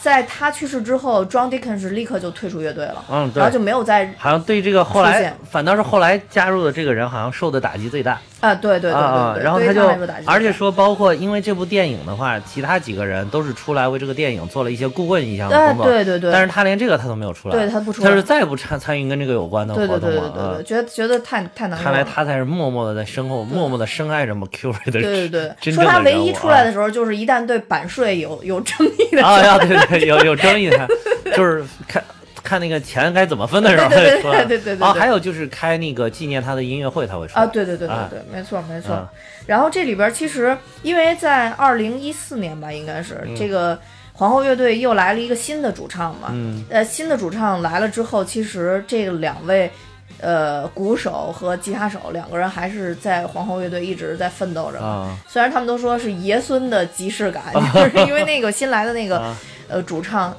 [0.00, 8.20] 在他去世之后，John Deacon 是立刻就退出乐队了，嗯对然后就没有再好像对这个后来反倒是后来加入的这个人，好像受的打击最大。
[8.40, 9.42] 啊，对对对！
[9.42, 9.88] 然后他就
[10.26, 20.64] 而且说，包括因为这部电影的话，其他几个人都是出来为这个电影做了一些顾问一项的工作，对对对，但是他连这个他都没有出来，对他不出来他是再不参参与跟这个有关的对活动对对对对对，。
[20.64, 21.82] 觉得觉得太太难。
[21.82, 30.86] 看来他才是默默的在身后，默默的深爱着 Mercury 的对对对，真说他唯一出来啊的时候，就是一旦对版税有有争议的时候，啊呀，对对，有有争议的，
[31.34, 32.04] 就是看
[32.46, 35.00] 看那个钱该怎么分的时候对对对对对对对对。
[35.00, 37.36] 还有就是开那个纪念他的音乐会，他会说。
[37.36, 38.08] 啊，对对对对啊。
[38.08, 38.94] 对，没错没错。
[38.94, 39.08] 嗯
[39.46, 43.36] 然后这里边其实因为在二零一四年吧，应该是、嗯。
[43.36, 43.78] 这个
[44.12, 46.64] 皇后乐队又来了一个新的主唱嘛，嗯。
[46.70, 49.70] 呃，新的主唱来了之后，其实这两位。
[50.18, 54.86] 呃，鼓手和吉他手两个人还是在皇后乐队一直在奋斗着嘛。
[54.86, 55.18] 啊。
[55.28, 57.42] 虽然他们都说是爷孙的即视感，
[57.74, 59.36] 就是因为那个新来的那个、啊。
[59.68, 60.36] 呃主唱，呃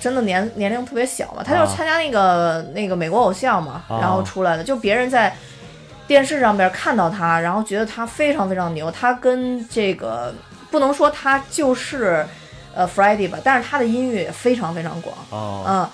[0.00, 1.74] 真的年年龄特别小嘛，他就是啊。
[1.76, 3.98] 参加那个、那个美国偶像嘛，啊。
[4.00, 5.34] 然后出来的，就别人在
[6.06, 10.34] 电视上边看到他，然后觉得他非常非常牛，他跟这个
[10.70, 12.26] 不能说他就是
[12.74, 15.88] 呃 Friday 吧，但是他的音乐也非常非常广，哦嗯，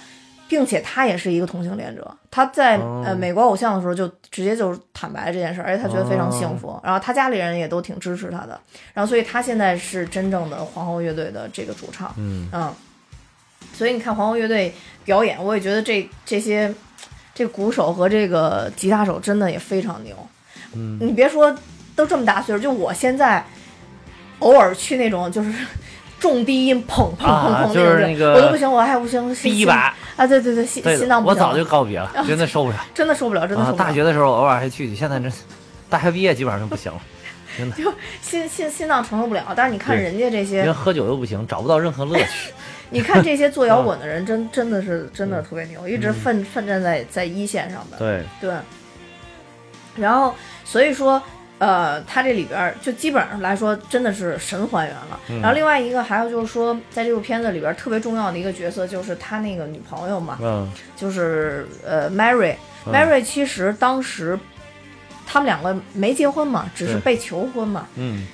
[0.49, 3.03] 并且他也是一个同性恋者，他在、哦。
[3.07, 6.81] 呃美国偶像的时候就直接就坦白这件事儿，而且他觉得非常幸福，哦。
[6.83, 8.59] 然后他家里人也都挺支持他的，
[8.93, 12.49] 然后所以他现在是真正的皇后乐队的这个主唱，嗯
[13.73, 16.73] 所以你看皇后乐队表演，我也觉得这这些
[17.35, 20.15] 这鼓手和这个吉他手真的也非常牛，
[20.75, 21.55] 嗯你别说
[21.95, 23.45] 都这么大岁数，就我现在
[24.41, 25.53] 偶尔去那种就是。
[26.21, 33.73] 重低音砰砰砰啊砰就是那个种我都不行，我还不行，心第一把，啊，对对对，心对心脏不行，我早就告别了，真的受不了真的受不了，真的受啊！
[33.73, 33.85] 不了。
[33.87, 35.33] 大学的时候偶尔还去去，现在这
[35.89, 37.01] 大学毕业基本上就不行了，
[37.57, 37.77] 真的，
[38.21, 39.47] 心心心脏承受不了。
[39.57, 42.53] 但是你看人家这些，人喝酒又不行，找不到任何乐趣。
[42.91, 47.97] 你看这些做啊摇滚的人，真真的是真嗯的特别牛，一直奋奋战在在一线上的。
[47.97, 48.55] 对，对。
[49.97, 51.23] 然后所以说，
[51.59, 55.21] 呃，他这里边儿就基本上来说真的是神还原了。
[55.29, 62.55] 嗯然后另外一个还有就是说，在这部片子里边特别重要的一个角色就是他那个女朋友嘛，嗯就是呃 Mary。
[62.87, 64.39] 嗯 Mary 其实当时
[65.27, 67.87] 他们两个没结婚嘛，只是被求婚嘛。
[67.97, 68.27] 嗯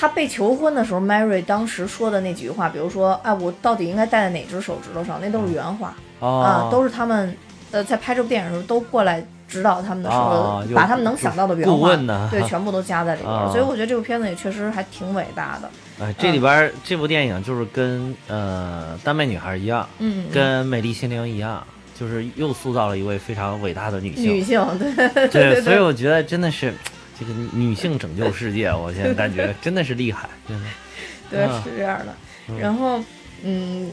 [0.00, 6.40] 他被求婚的时候，Mary 当时说的那几句话，比如说，哎，我到底应该戴在哪只手指头上，那都是原话、哦。
[6.40, 7.36] 啊，都是他们
[7.70, 12.30] 呃在拍这部电影的时候都过来指导他们的时候，哦把他们能想到的原顾话，问呢。
[12.32, 15.68] 对，全部都加在里边所以我觉得这部片子也确实还挺伟大的。
[16.02, 21.62] 哎，这里边儿这部电影就是跟呃《丹麦女孩》一样，嗯，跟《美丽心灵》一样，
[21.98, 24.24] 就是又塑造了一位非常伟大的女性。
[24.24, 26.72] 女性，对对对，所以，我觉得真的是
[27.20, 30.66] 这个女性拯救世界，我现在感觉真的是厉害，真的。
[31.30, 32.06] 对啊是这样的。
[32.48, 33.00] 嗯然后，
[33.44, 33.88] 嗯，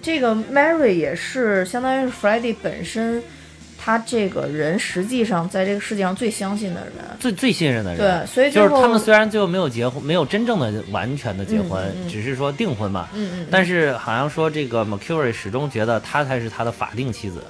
[0.00, 3.20] 这个 Mary 也是相当于是 Freddie 本身，
[3.76, 7.04] 他这个人实际上在这个世界上最相信的人。
[7.18, 17.42] 最最信任的人，对，所以就是他们虽然最后没有结婚，没有真正的完全的结婚，嗯嗯嗯只是说订婚嘛，嗯嗯，但是好像说这个 Mercury 始终觉得她才是他的法定妻子，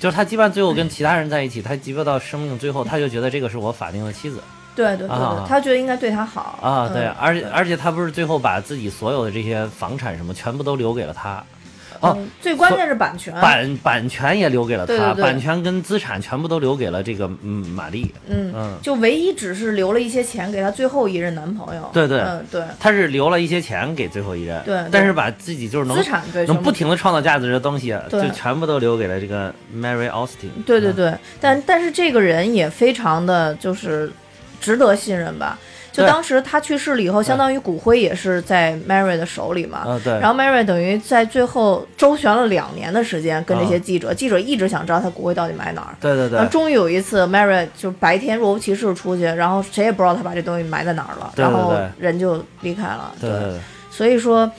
[0.00, 4.40] 就是他基本上最后跟其他人在一起，他即便到生命最后，他就觉得这个是我法定的妻子。
[4.74, 5.44] 对对对对，啊。
[5.46, 6.58] 他觉得应该对他好。
[6.62, 7.14] 啊，对，嗯。
[7.20, 11.44] 而且而且他不是最后把自己所有的这些房产什么全部都留给了他，
[12.00, 18.78] 哦嗯最关键是版权，版版权也留给了他，对对对版权跟资产全部都留给了这个嗯玛丽，嗯，嗯。
[18.82, 30.50] 就唯一只是留了一些钱给她最后一任男朋友，对对嗯对，他是留了一些钱给最后一任，对对但是把自己就是能资产对能不停的创造价值的东西，对就全部都留给了这个 Mary Austin。
[30.56, 34.10] 嗯，对对对，但但是这个人也非常的就是
[34.60, 35.58] 值得信任吧。
[36.00, 39.82] 就当时他去世了以后，相当于骨灰也是在 Mary 的手里嘛。
[39.86, 45.94] 嗯对，然后 Mary 等于在最后周旋了两年的时间，跟这些啊记者，记者一直想知道他骨灰到底埋哪儿。
[46.00, 46.36] 对对对。
[46.36, 53.12] 然后，终于有一次，Mary 就白天若无其事出去，然后谁也不知道他把这东西埋在哪儿了，对对然后人就离开了。
[53.20, 53.40] 对对。
[53.40, 53.58] 对。
[53.90, 54.50] 所以说，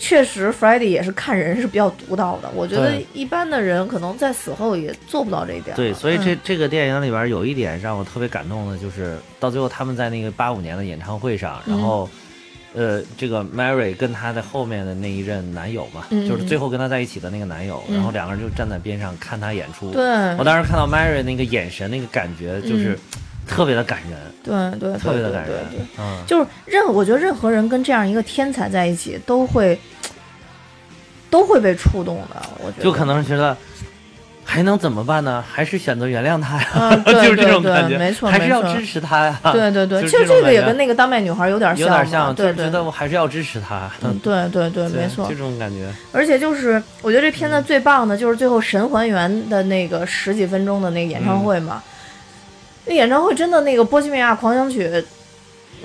[0.00, 2.50] 确实，Friday 也是看人是比较独到的。
[2.54, 5.76] 我觉得一般的人可能在死后也做不到这一点。
[5.76, 12.08] 对，所以这嗯这个电影里边有一点让我特别感动的，就是到最后他们在那个八五年的演唱会上，然嗯后。
[12.72, 19.90] 呃，这个 Mary 跟她的后面的那一任男友嘛，嗯就是最后跟她在一起的那个男友，嗯然后两个人就站在边上看她演出。
[19.90, 20.04] 对
[20.36, 22.96] 我当时看到 Mary 那个眼神，那个感觉就是
[23.46, 25.56] 特别的感人，对对特别的感人。
[25.98, 29.78] 嗯，就是任我觉得任何人跟这样一个天才在一起，都会
[31.30, 32.42] 都会被触动的。
[32.58, 33.56] 我觉得就可能觉得
[34.44, 35.44] 还能怎么办呢？
[35.48, 39.40] 还是选择原谅他呀，嗯 对就是这种感觉，没错还是要支持他呀。
[39.52, 43.90] 对对对，其实这个也跟那个丹麦女孩有点像有，点像，对对是觉得我还是要支持他。
[44.02, 45.34] 嗯对对对，没错这。
[45.36, 45.88] 种感觉。
[46.12, 51.82] 而且就是，我觉得这片嗯子最棒的就是最后神还原的那个十几分钟的那个演唱会嘛。
[52.90, 54.88] 那演唱会真的那个《波西米亚狂想曲》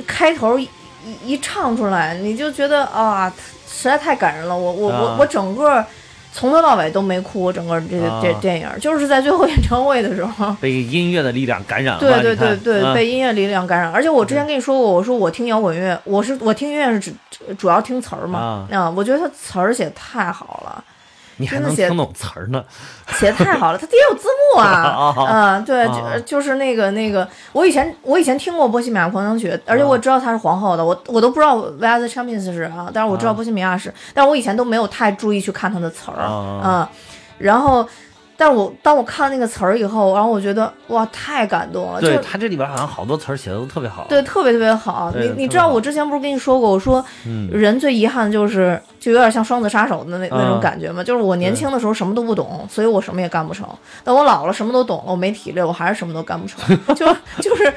[0.08, 0.68] 开头一
[1.06, 3.32] 一一唱出来，你就觉得啊，
[3.68, 4.58] 实在太感人了。
[4.58, 5.86] 我我我啊我整个
[6.34, 10.52] 从头到尾都没哭，我整个这啊这电影就是在最后演唱会的时候。
[10.60, 13.92] 被音乐的力量感染了，对对对对，嗯被音乐力量感染。
[13.92, 17.14] 而且我之前跟你说过，我说我听摇滚乐，我是我听音乐是只
[17.56, 18.68] 主要听词儿嘛。
[18.72, 20.84] 啊我觉得他词儿写太好了。
[21.38, 22.64] 你还能听懂词儿呢，
[23.14, 26.14] 写的太好了，它底下有字幕 啊，嗯，对，啊。
[26.16, 33.34] 就就是那个那个，我以前我以前听过《波西米亚狂想曲》，而且我知道她是皇后的，我我都不知道《the Champions》是啊，但是我知道啊。
[33.34, 36.62] 波西米亚是，但是我以前都没有太注意去看她的词儿，啊。
[36.64, 36.88] 嗯，
[37.38, 37.86] 然后，
[38.38, 44.06] 但是我当我看了那个词儿以后，然后我觉得哇，太感动了，就对他这里边好像好多词儿写的都特别好。
[44.10, 45.12] 对，特别特别好。
[45.16, 53.68] 你你知道我之前不是跟你说过，我说嗯人最遗憾的就是就有点像双子杀手的那那种嗯感觉嘛，就是我年轻的时候什么都不懂，所以我什么也干不成。
[54.04, 56.78] 等我老了什么都懂了，我没体力，我还是什么都干不成。
[56.96, 57.06] 就
[57.42, 57.74] 就是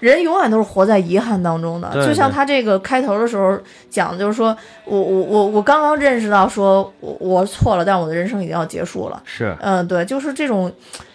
[0.00, 3.58] 人永远都是活在遗憾当中的，就像他这个开头的时候
[3.90, 9.20] 讲的，就是说我我我我刚刚认识到说我我错了，但我的人生已经要结束了。
[9.24, 10.72] 是嗯，对，就是这种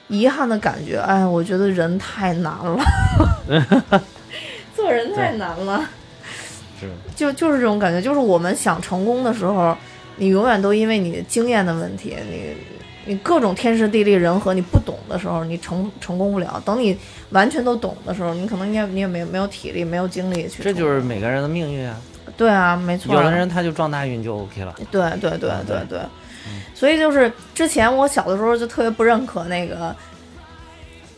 [0.08, 0.98] 遗憾的感觉。
[0.98, 2.84] 哎，我觉得人太难了，
[4.76, 5.82] 做人太难了。
[6.80, 9.76] 是，就就是这种感觉，就是我们想成功的时候，
[10.18, 12.54] 你永远都因为你经验的问题，你
[13.06, 16.62] 你各种天时地利人和，你不懂的时候，你成成功不了。
[16.66, 16.98] 等你
[17.32, 20.64] 完全都懂的时候，你可能你也你也没有没有体力，没有精力去。
[20.64, 21.96] 这就是每个人的命运啊。
[22.36, 23.14] 对啊，没错。
[23.14, 24.74] 有的人他就撞大运就 OK 了。
[24.90, 26.00] 对对对对对，
[26.74, 29.96] 所以就是之前我小的时候就特别不认可那个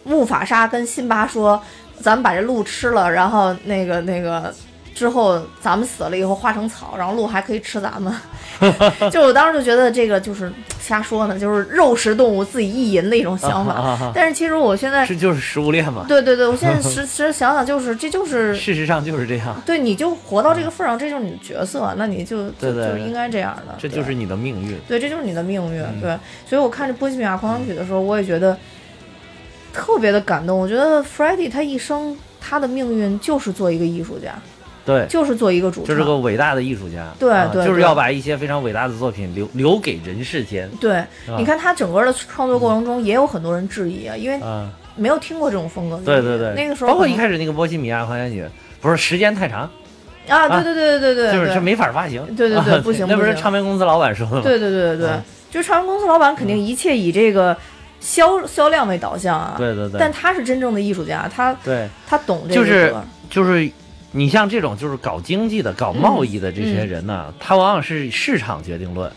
[0.04, 1.62] 木法沙跟辛巴说，
[2.02, 4.54] 咱们把这鹿吃了，然后那个那个
[4.96, 8.12] 之后咱们死了以后化成草，然后鹿还可以吃咱们。
[9.12, 13.74] 就我当时就觉得这个就是瞎说呢，就是肉食动物自己意淫的一种想法。
[13.74, 16.06] 啊啊啊但是其实我现在，这就是食物链嘛。
[16.08, 23.76] 对对对，我现在 实实想想就是这就是事实上就是这样，对，你就活到这个份儿上，这就是你的角色，那你就对对对就就应该这样的。
[23.78, 24.80] 这就是你的命运。
[24.88, 25.82] 对，这就是你的命运。
[25.82, 28.58] 嗯对，所以我看这《波西米亚狂想曲》的时候，我也觉得
[29.74, 30.58] 特别的感动。
[30.58, 34.34] 我觉得 f r e d d y 他一生他的命运就是做一个艺术家，
[34.86, 35.88] 对，就是做一个主唱。
[35.88, 37.12] 就是个伟大的艺术家。
[37.18, 40.70] 对啊对对就是要把一些非常伟大的作品留留给人世间。
[40.80, 46.00] 对，啊你看他整个的创作过程中，也有很多人质疑啊，因为啊，没有听过这种风格。
[46.06, 48.44] 对对对，那个时候包括一开始那个《波西米亚狂想曲》，
[48.80, 49.70] 不是时间太长，
[50.28, 52.24] 啊，对对对对对对，就是这没法发行。
[52.36, 54.42] 对对对啊不行那不是唱片公司老板说的吗？
[54.44, 55.10] 对对对对
[55.50, 57.58] 就是唱片公司老板肯定一切以这个
[58.00, 59.56] 销销量为导向啊。
[59.58, 60.00] 对对对。
[60.00, 62.96] 但他是真正的艺术家，他对，他懂这个就是
[63.30, 63.72] 就是
[64.18, 69.12] 你像这种就是搞经济的、搞贸易的这些嗯人呢，他往往是市场决定论，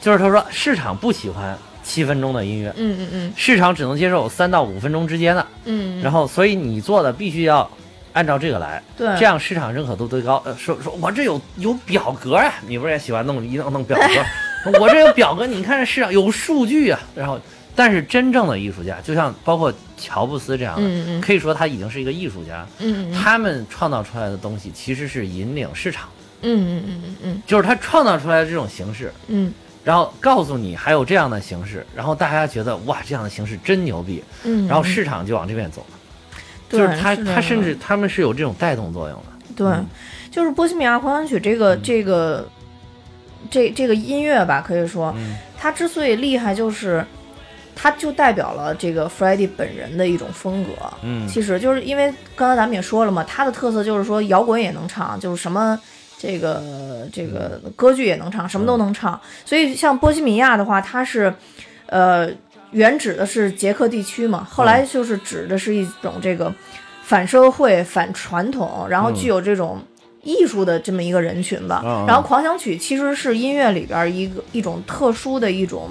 [0.00, 7.68] 就是他说市场不喜欢七分钟的音乐，嗯嗯嗯市场只能接受三到五分钟之间的，嗯，然后所以你做的必须要
[8.12, 10.40] 按照这个来，对这样市场认可度最高。
[10.46, 14.78] 呃，说说我这有有表格啊、你不是也喜欢弄一弄弄表格？
[14.80, 17.00] 我这有表格，你看市场有数据啊。
[17.16, 17.40] 然后，
[17.76, 22.66] 但是真正的艺术家，就像包括乔布斯这样的，嗯嗯可以说他已经是一个艺术家。
[22.78, 26.08] 嗯嗯他们创造出来的东西其实是引领市场，
[26.40, 27.42] 嗯嗯嗯嗯嗯。
[27.46, 29.52] 就是他创造出来的这种形式，嗯。
[29.84, 35.82] 然后告诉你还有这样的形式，然后大家觉得哇这样的形式真牛逼，嗯，然后市场就往这边走。
[35.90, 35.96] 了。
[36.68, 39.54] 就是他他甚至他们是有这种带动作用的。
[39.54, 39.72] 对，
[40.28, 41.58] 就是《波西米亚狂想曲》这嗯。
[41.58, 42.48] 个这个
[43.48, 45.36] 这这个音乐吧，可以说嗯。
[45.56, 47.06] 它之所以厉害，就是
[47.76, 50.70] 它就代表了这个 f r e d d y 本人的一种风格。
[51.02, 55.78] 嗯其实就是因为刚才咱们也说了嘛，他的特色就是说摇滚也能唱，就是什么
[56.18, 59.20] 这个这个歌剧也能唱，什么都能唱。
[59.44, 61.32] 所以像波西米亚的话，它是
[61.86, 62.28] 呃
[62.70, 66.52] 原指的是捷克地区嘛，后来就是指的是一种这个
[67.02, 69.78] 反社会、反传统，然后具有这种。
[70.28, 75.88] 艺术的这么一个人群吧，然后狂想曲其实是音乐里边一个一种特殊的一种，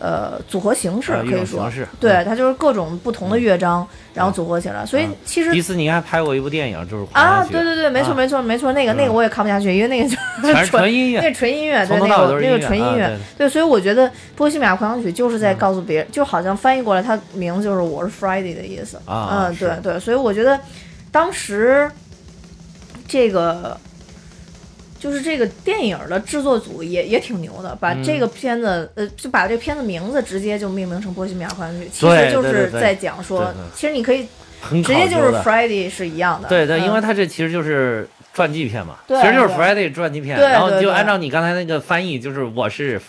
[0.00, 1.70] 呃，组合形式，可以说。
[1.98, 2.24] 对，嗯。
[2.24, 5.16] 它就是各种不同的乐章，然后组合起来，所以嗯。
[5.24, 10.10] 其实迪士尼还拍过一部电影，就是啊，对对对，没错啊没错没错，那个那个嗯我也看不下去，因为那个就
[10.48, 13.04] 是 纯纯音乐，那纯音乐，对那个那个纯音乐。
[13.04, 20.58] 啊对，对，所以我觉得《波西米亚狂想曲》就是在告诉别人，就好像翻译过来，它名字就是我是 Friday 的意思，嗯，对对，所以我觉得
[21.10, 21.90] 当时
[23.08, 23.76] 这个。
[24.98, 34.26] 就是这个电影的制作组也也挺牛的，把嗯这个片子，呃，就把这片子名字直接就命名成《波西米亚狂想曲》，其实就是在讲说其实你可以
[34.70, 36.48] 直接就是 Friday 是一样的。
[36.48, 43.00] 对对，嗯因为它这其实就是传记片嘛，对其实就是 Friday 传记片，然后就按照你刚才那个翻译，就是我是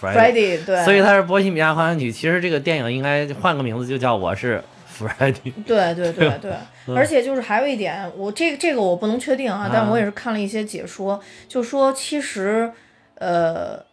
[0.65, 2.11] 对，所以它是波西米亚狂想曲。
[2.11, 4.63] 其实这个电影应该换个名字，就叫我是
[4.99, 5.53] Friday。
[5.65, 6.51] 对对对对，
[6.87, 12.71] 嗯而且就是还有一点，我这个这个我不能确定啊，但我也是看了一些解说，就说其实，
[13.15, 13.83] 呃，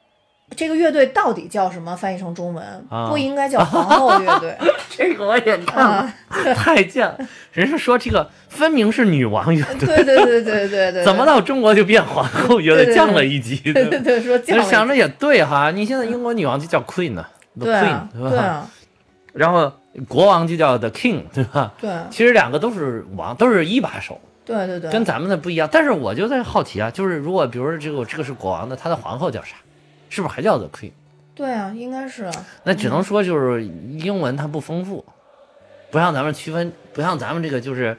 [0.57, 1.95] 这个乐队到底叫什么？
[1.97, 4.57] 翻译成中文、啊不应该叫皇后乐队
[4.91, 7.19] 这个我也看了，啊，太贱了！
[7.53, 13.57] 人家说这个分明是女王乐队，对对对对对对， 怎么到中国就变皇后乐队，降了一级？
[13.73, 17.27] 对对对说降了想着也对哈，你现在英国女王就叫 Queen 呢
[17.59, 18.09] Queen？
[18.31, 18.69] 对啊
[19.35, 19.71] 然后
[20.09, 21.73] 国王就叫 The King 对吧？
[21.81, 25.69] 对啊其实两个都是王，都是一把手，对对对，跟咱们的不一样。
[25.71, 29.57] 但是我就在好奇啊，就是如果比如说这个这个是国王的，他的皇后叫啥？
[30.09, 30.93] 是不是还叫 The Queen？
[31.35, 32.33] 对啊，应该是啊，
[32.65, 35.05] 那只能说就是英文它不丰富，
[35.91, 37.97] 不像咱们区分，不像咱们这个就是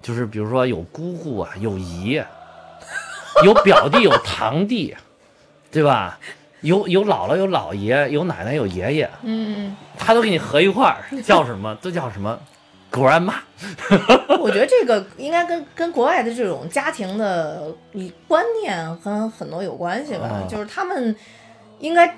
[0.00, 2.22] 就是比如说有姑姑啊，有姨，
[3.44, 4.96] 有表弟，有堂弟，
[5.70, 6.18] 对吧？
[6.62, 11.74] 有有姥姥，有姥爷，有奶奶，有爷爷，嗯嗯他都给你合一块儿，叫什么？
[11.82, 12.38] 都叫什么
[12.92, 13.34] ？grandma，
[14.40, 17.72] 我觉得这个应该跟跟国外的这种家庭的
[18.26, 20.42] 观念跟很多有关系吧，啊。
[20.48, 21.14] 就是他们
[21.78, 22.14] 应该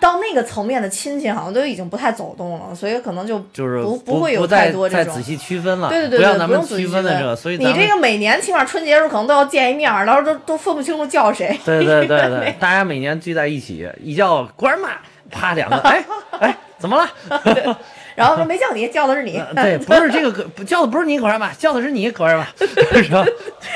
[0.00, 11.58] 到那个层面的亲戚，好像都已经不太走动了，所以可能就就是不不会有太多这种再仔细区分了，对对对对，不用仔细区分的这个，所以你这个每年起码春节时候可能都要见一面儿，到时候都都分不清楚叫谁。
[11.64, 14.90] 对对对对， 大家每年聚在一起，一叫 grandma，
[15.30, 16.04] 啪两个，哎
[16.40, 17.08] 哎，怎么了？
[18.14, 22.44] 然后说没叫你，叫的是你，呃对， 不是这个歌，叫的不是你 grandma，叫的是你 grandma，
[23.02, 23.24] 是吧？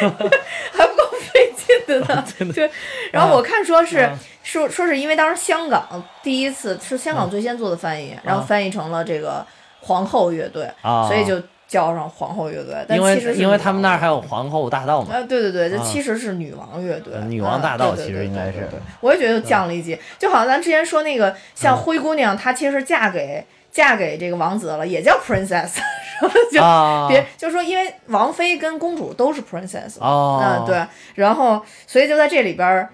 [0.73, 2.25] 还不够费劲的呢。
[2.55, 2.71] 对，
[3.13, 4.19] 然后我看说是、啊
[4.49, 9.45] 说说是因为当时香港第一次是香港最先做的翻译，然后翻译成了这个
[9.81, 12.75] 皇后乐队，啊所以就叫上皇后乐队。
[12.89, 18.67] 但因为其实因为他们那儿还有皇后大道嘛，对对对，这啊其实是女王乐队，呃女王大道其实应该是
[19.01, 23.45] 我也觉得降了一级，就好像咱之前说那个像灰姑娘，她其实嫁给
[23.79, 25.71] 嫁给这个王子了，也叫 princess？
[26.51, 32.89] 就啊，别就说因为王妃跟公主都是 princess，哦嗯对，然后所以就在这里边儿。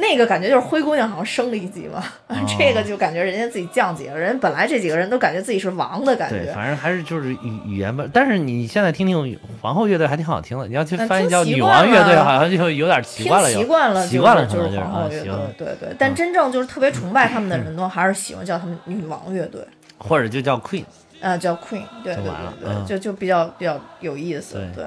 [0.00, 8.04] 那个感觉就是灰姑娘好像升了一级嘛，哦 这个就感觉人家自己降级了，人本来这几个人都感觉自己是王的感对，觉，反正还是就是语语言吧。
[8.12, 15.88] 但是你现在听听皇后乐队还挺好听的，你要去嗯翻译叫女王乐队，好像就有点习听惯了，习惯了，习惯了就是皇后乐队对对。
[15.98, 19.60] 但真正就是特别崇拜他们的人都还是喜欢叫他们女王乐队，
[19.98, 20.84] 或者就叫 Queen。
[21.20, 24.86] 呃，叫 Queen，对对对对，嗯就就比较比较有意思，对对。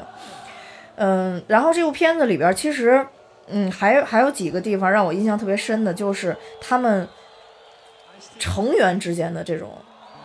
[0.96, 3.06] 嗯，然后这部片子里边其实，
[3.48, 7.06] 嗯，还有还有几个地方让我印象特别深的，就是他们
[8.40, 9.72] 成员之间的这种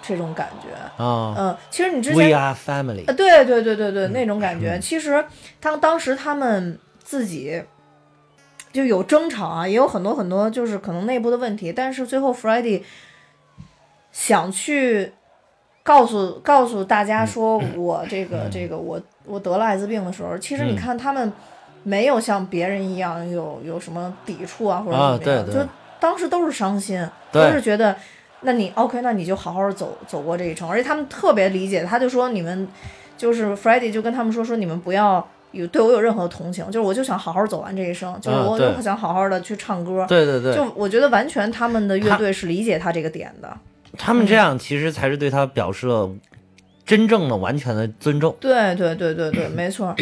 [0.00, 1.02] 这种感觉。
[1.02, 3.12] 啊嗯，其实你之，We 前 are family 啊，。
[3.12, 4.78] 对对对对对，那种嗯感觉。
[4.80, 5.24] 其实
[5.58, 7.62] 当当时他们自己
[8.72, 12.84] 就有争吵啊，也有很多很多就是可能内部的问题，但是最后 f r e d d y
[14.16, 15.12] 想去
[15.82, 20.76] 告诉告诉大家说，我这个这个我我得了艾滋病的时候，其实你嗯。
[20.76, 21.30] 看他们
[21.82, 25.62] 没有像别人一样有有什么抵触啊或者啊怎么样，对对。
[25.62, 25.68] 就
[26.00, 27.94] 当时都是伤心，都是觉得。
[28.40, 32.66] 那你 OK，那你就好好走走过这一程，而且他们特别理解，他就说你们
[33.18, 38.74] 就是 f r e d d y 就跟他们说说你们不要有对我有任何同情，就是我就想好好走完这一生，就是我啊对。
[38.74, 43.56] 就想好好的去唱歌，对对对，就我觉得完全他们的乐队是理解他这个点的，
[43.98, 46.10] 他们这样其实才是对他表示了
[46.84, 48.36] 真正的、完全的尊重。
[48.40, 49.94] 对对对对对， 没错。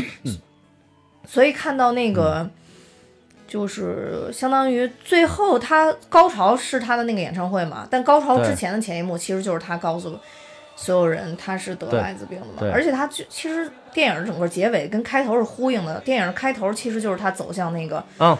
[1.26, 2.48] 所以看到那个，
[3.48, 10.18] 就是相当于最后他高潮是他的那个演唱会嘛，但高潮之前的前一幕其实就是他告诉
[10.76, 18.36] 所有人他是得了艾滋病的嘛，而且他就其实电影整个结尾跟开头是呼应的，电影开头其实就是他走向那个嗯，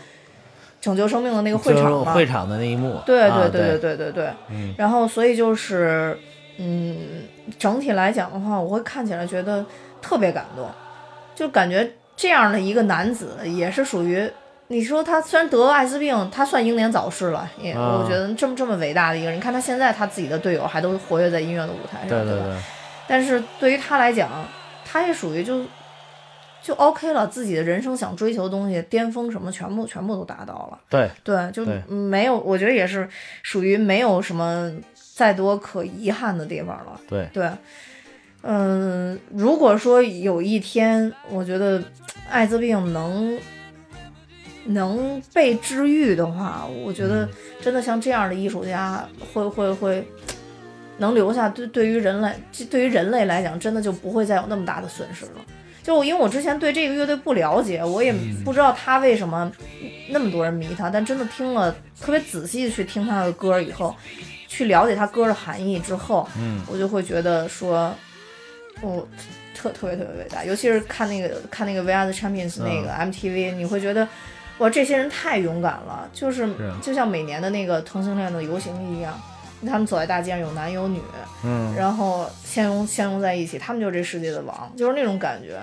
[0.84, 3.00] 拯救生命的那个会场嘛，会场的那一幕。
[3.06, 4.28] 对啊对对对对对对。
[4.50, 6.14] 嗯然后所以就是，
[6.58, 6.98] 嗯，
[7.58, 9.64] 整体来讲的话，我会看起来觉得
[10.02, 10.68] 特别感动，
[11.34, 14.30] 就感觉这样的一个男子也是属于。
[14.68, 22.56] 你说他虽然得了艾滋病，他算英年早逝了，也、啊我觉得这么这么伟大的一个人，你看他现在他自己的队友还都活跃在音乐的舞台上，对对对，
[23.08, 24.30] 但是对于他来讲，
[24.84, 25.62] 他也属于就
[26.64, 30.80] 就 OK 了，自己的人生想追求的东西，巅峰什么全部全部都达到了。
[30.88, 33.06] 对对，就没有，我觉得也是
[33.42, 34.72] 属于没有什么
[35.14, 36.98] 再多可遗憾的地方了。
[37.06, 37.50] 对对，
[38.40, 41.82] 嗯，如果说有一天，我觉得
[42.30, 43.38] 艾滋病能
[44.64, 47.28] 能被治愈的话，我觉得
[47.60, 50.08] 真的像这样的艺术家会会会
[50.96, 52.32] 能留下，对对于人类
[52.70, 55.44] 对于人类来讲，真的就不会再有那么大的损失了。
[55.84, 58.12] 就因为我之前对这个乐队不了解，我也
[58.44, 59.52] 不知道他为什么
[60.08, 63.94] 那么多人迷他，但真的听了特别仔细的去听他的歌以后，
[64.48, 67.94] 去了解他歌的含义之后，嗯，我就会觉得说，
[68.80, 69.06] 我、
[69.54, 74.08] 特特别特别伟大，尤其是看那个看那个 We Are the Champions 那个 MTV，、你会觉得。
[74.58, 79.20] 哇，这些人太勇敢了，就是是就像每年的那个同性恋的游行一样，
[79.64, 81.00] 他们走在大街上有男有女，
[81.44, 85.60] 嗯，然后相拥相拥在一起，他们就是这世界的王，就是那种感觉，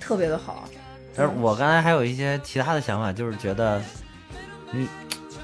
[0.00, 0.68] 特别的好。
[1.14, 3.82] 但是我刚才还有一些其他的想法，就是觉得
[4.70, 4.88] 你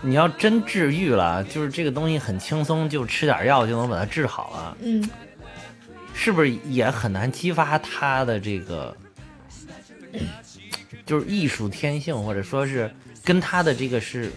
[0.01, 5.09] 你要真治愈了，就是这个东西很轻松，就吃点药就能把它治好了，嗯，
[6.15, 8.97] 是不是也很难激发他的这个，
[11.05, 12.91] 就是艺术天性，或者说是
[13.25, 14.33] 跟他的这个是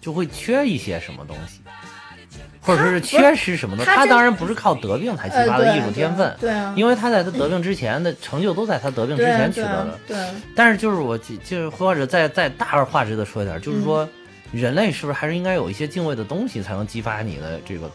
[0.00, 1.60] 就会缺一些什么东西，
[2.68, 3.84] 或者说是缺失什么的。
[3.84, 9.98] 他当然不是靠得病才激发的艺术天分，对啊，因为他在他得病之前的成就都在他得病之前取得的。
[10.06, 14.06] 对啊但是就是我就就是或者再再大而化之的说一点，就是说，
[14.52, 17.90] 人类是不是还是应该有一些敬畏的东西，才能激发你的这个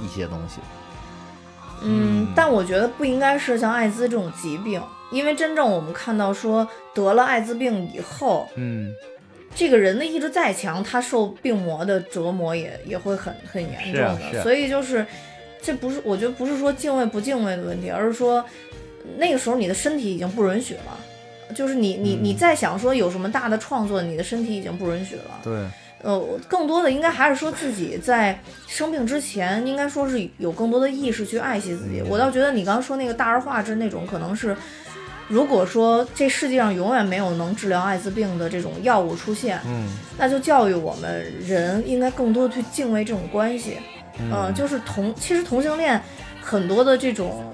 [0.00, 0.60] 一些东西？
[1.82, 8.90] 嗯，但我觉得不应该是像艾滋这种疾病，因为真正我们看到说得了艾滋病以后，嗯，
[9.54, 14.06] 这个人的意志再强，他受病魔的折磨也也会很很严重的。
[14.06, 15.06] 啊啊所以就是，
[15.62, 18.44] 这不是我觉得不是说敬畏不敬畏的问题，而是说
[19.16, 20.98] 那个时候你的身体已经不允许了。
[21.54, 25.40] 就是你你你再想说有什么大的创作，你的身体已经不允许了。
[25.44, 25.52] 对，
[26.02, 28.36] 呃，更多的应该还是说自己在
[28.66, 32.02] 生病之前，应该说是有更多的意识去爱惜自己。
[32.08, 34.56] 我倒觉得你刚刚说那个大而化之那种，可能是
[35.28, 43.78] 如果说这世界上永远没有能治疗艾滋病的这种药物出现，嗯那就教育我们人应该更多地去敬畏这种关系。
[44.18, 46.00] 嗯、就是同其实同性恋
[46.40, 47.52] 很多的这种。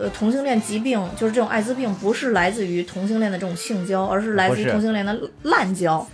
[0.00, 6.06] 呃，同性恋疾病就是这种艾滋病，不是来自于同性恋的这种性交，而是来自于同性恋的滥交。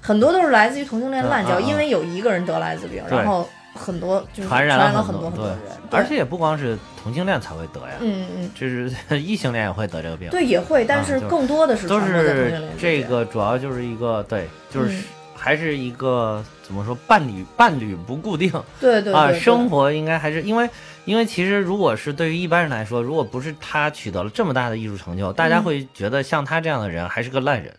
[0.00, 5.58] 很多都是来自于同性恋滥交，因为有一个人得了艾滋病，对然后很多就是传染了很多很多人，，
[5.90, 8.90] 而且也不光是同性恋才会得呀，嗯嗯，就是
[9.20, 15.04] 异性恋也会得这个病，对，也会，但是是更多的是都是这个主要就是一个对，就是嗯。
[15.42, 18.52] 还是一个怎么说伴侣伴侣不固定。
[18.78, 20.68] 对对对啊，生活应该还是因为
[21.06, 25.62] 因为其实如果是对于一般人来说，如果不是他取得了这么大的艺术成就，大家嗯。
[25.62, 27.72] 会觉得像他这样的人还是个烂人。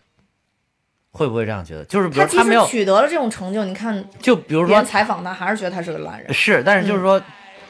[1.12, 1.84] 会不会这样觉得？
[1.84, 6.32] 就是比如他没有，取得了这种成就，你看就比如说采访他，还是觉得他是个烂人。
[6.32, 7.02] 是，但是就是嗯。
[7.02, 7.22] 说，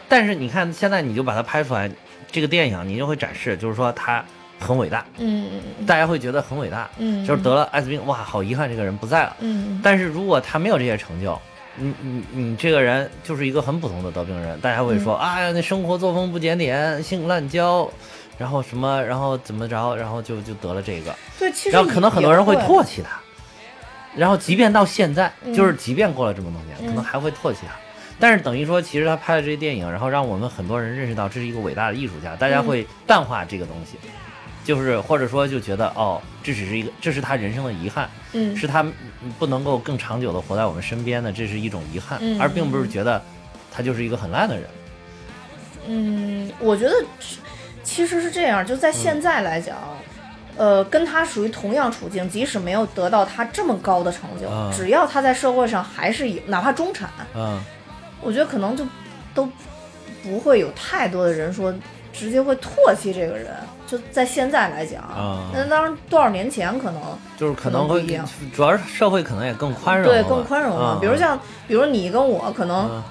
[0.09, 1.91] 但是你看现在你就把他拍出来，
[2.31, 4.25] 这个电影你就会展示，就是说他
[4.61, 5.87] 很伟大，嗯嗯嗯。
[5.87, 9.37] 大家会觉得很伟大，嗯，就是得了艾滋病，哇，好遗憾这个人不在了。
[9.41, 9.81] 嗯，嗯。
[9.83, 11.37] 但是如果他没有这些成就，
[11.75, 15.03] 你你你这个人就是一个很普通的得病人，大家会嗯。
[15.03, 17.91] 说，哎呀，那生活作风不检点，性滥交，
[18.39, 22.55] 然后什么，然后怎么着，然后就就得了这个，对，其实然后可能很多人会。
[22.55, 23.21] 唾弃他，
[24.17, 27.75] 然后即便到现在，嗯就是即便过了这么多年，嗯可能还会唾弃他。
[28.21, 33.97] 但是等于说，其实他拍的这些电影，然后让我们很多人认识到这是一个伟大的艺术家，大家嗯会淡化这个东西，
[34.63, 38.87] 就是或者说就觉得哦，这只是一个，这是他人生的遗憾，嗯是他
[39.39, 43.21] 不能够更长久的活在我们身边的，这是一种遗憾，嗯而并不是觉得
[43.73, 44.65] 他就是一个很烂的人。
[45.89, 46.95] 嗯，我觉得
[47.83, 49.77] 其实是这样，就在嗯现在来讲。
[50.63, 57.61] 呃，跟他属于同样处境，即使没有得到他这么高的成就，嗯只要他在社会上还是有，哪怕中产，嗯，
[58.21, 58.87] 我觉得可能就
[59.35, 59.49] 都
[60.23, 61.75] 不会有太多的人说
[62.13, 63.49] 直接会唾弃这个人。
[63.89, 67.03] 就在现在来讲，嗯那当然多少年前可能
[67.37, 68.01] 就是可能会
[68.55, 70.97] 主要是社会可能也更宽容，对更宽容了。
[70.97, 71.37] 嗯比如像，
[71.67, 73.03] 比如你跟我可能嗯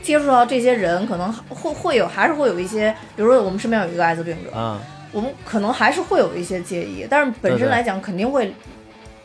[0.00, 4.80] 接触到这些人，可能会会有还是会有一些，比如说我们身边有一个艾滋病者，嗯，
[5.14, 8.52] 我们可能还是会有一些介意，但是本身来讲肯定会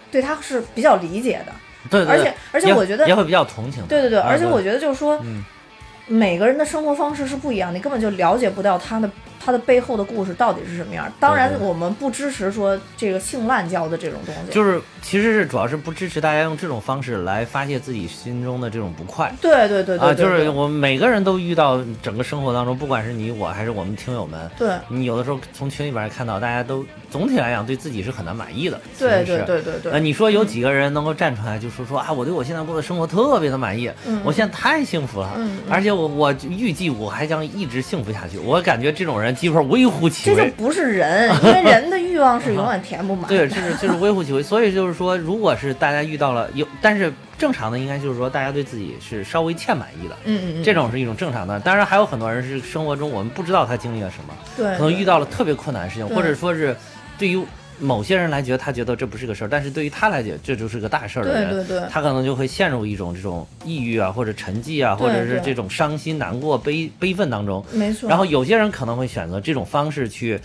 [0.10, 1.52] 对他是比较理解的。
[1.90, 3.84] 对对对，而且而且我觉得也会比较同情。
[3.88, 5.44] 对对对，啊而且我觉得就是说，嗯
[6.08, 9.10] 每个人的生活方式是不一样，你根本就了解不到他的
[9.40, 11.12] 他的背后的故事到底是什么样。
[11.20, 14.52] 当然，我们不支持说这个性滥交的这种东西。
[14.52, 19.34] 就是其实是主要是不支持大家用这种方式来发泄自己心中的这种不快。
[19.42, 28.80] 对对对对啊，就是我们每个人都遇到整个生活当中，不管是你我还是我们听友们，对你有的时候从群里边看到，大家都总体来讲对自己是很难满意的。
[28.98, 29.20] 对。
[29.30, 35.38] 对对对对，那你说有几个人能够站出来就说说啊，我对我现在过的生活特别的满意，嗯我现在太幸福了，
[35.70, 38.40] 而且我我预计我还将一直幸福下去。
[38.40, 43.30] 我感觉这种人基本上微乎其微，这就不是人，因为人的欲望是永远填不满的。
[43.30, 44.42] 对，就是就是微乎其微。
[44.44, 51.60] 所以就是说，如果是大家遇到了有，但是正常的应该就是说，大家对自己是稍微欠满意的，嗯嗯嗯，这种是一种正常的。
[51.60, 56.76] 当然，还有很多人是生活中我们不知道他经历了什么，对可能遇到了特别困难的事情，或者说是
[57.18, 57.42] 对于
[57.80, 67.66] 某些人来觉得他觉得这不是个事儿，但是对于他来讲这就是个大事儿的人，对对对他可能就会陷入一种这种抑郁啊，或者沉寂啊，或者是这种伤心、难过、悲悲愤当中。
[67.72, 68.10] 没错。
[68.10, 70.40] 然后有些人可能会选择这种方式去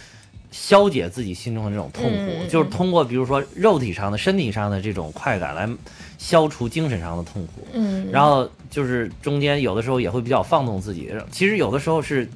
[0.50, 5.68] 消解自己心中的这种痛苦，就是通过比如说肉体上的、身体上的这种快感来
[6.16, 7.66] 消除精神上的痛苦。
[7.72, 12.28] 嗯，然后就是中间有的时候也会比较放纵自己，其实有的时候是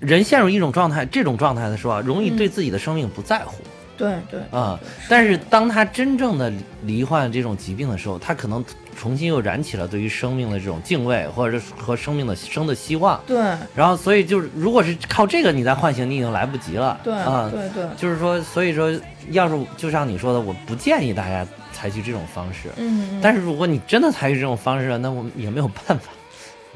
[0.00, 3.62] 人陷入一种状态，这种状态的时候啊，容易对自己的生命不在乎。
[3.96, 4.78] 对对啊、
[5.08, 6.52] 但是当他真正的
[6.84, 8.64] 罹患这种疾病的时候，他可能
[8.96, 13.20] 重新又燃起了对于生命的这种敬畏，或者是和生命的生的希望。
[13.26, 13.38] 对
[13.74, 16.98] 然后，所以就是，如果是靠这个你再唤醒，你已经来不及了。
[17.04, 18.90] 对啊、对对，就是说，所以说，
[19.30, 22.70] 要是就像你说的，我不建议大家采取这种方式。
[22.76, 26.10] 嗯，嗯但是如果你真的采取这种方式了，那我们也没有办法。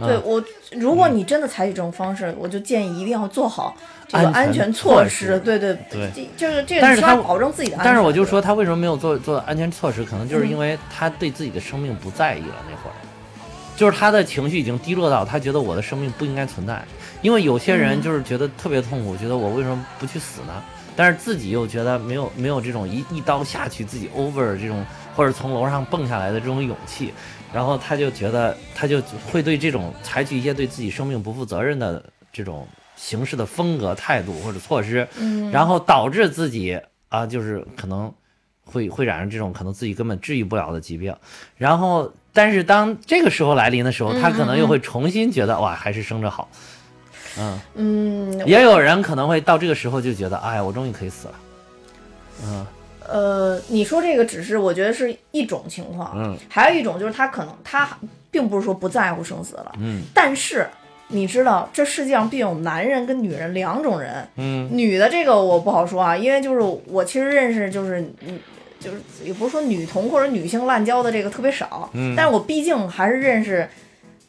[0.01, 0.43] 啊对我，
[0.73, 3.77] 如果你真的采取这种方式，我就建议一定要做好
[4.09, 5.39] 这个安全措施。
[5.41, 7.85] 对对对就是这个，但是他保证自己的安全。
[7.85, 10.05] 但是我就说，他为什么没有做做安全措施？
[10.05, 12.95] 可能就是因为他对自己的生命不在意了那会儿。
[13.77, 16.83] 就是他的情绪已经低落到他觉得我的生命不应该存在，
[17.23, 20.63] 因为有些人就是觉得特别痛苦，觉得我为什么不去死呢？
[20.97, 24.85] 但是自己又觉得没有没有这种一一刀下去自己 over 这种
[25.17, 27.15] 或者从楼上蹦下来的这种勇气，
[27.53, 38.13] 然后他就觉得他就会对这种采取一些对自己生命不负责任的这种形式的风格态度或者措施，嗯，然后导致自己啊就是可能
[38.65, 41.15] 会会染上这种可能自己根本治愈不了的疾病，
[41.57, 46.49] 然后但是当这个时候来临的时候，他可能又会重新觉得哇还是生着好。
[47.39, 47.61] 嗯。
[47.75, 51.35] 嗯，也有人可能会到这个时候就觉得，哎呀，我终于可以死了。
[52.45, 52.67] 嗯
[53.11, 56.37] 呃，你说这个只是我觉得是一种情况，嗯。
[56.49, 57.99] 还有一种就是他可能他
[58.31, 60.03] 并不是说不在乎生死了，嗯。
[60.15, 60.67] 但是
[61.09, 64.69] 你知道这世界上并有男人跟女人两种人，嗯。
[64.71, 68.39] 女的这个我不好说啊，因为就是我其实认识就是嗯。
[68.79, 72.15] 就是也不是说女同或者女性滥交的这个特别少，嗯。
[72.17, 73.69] 但是我毕竟还是认识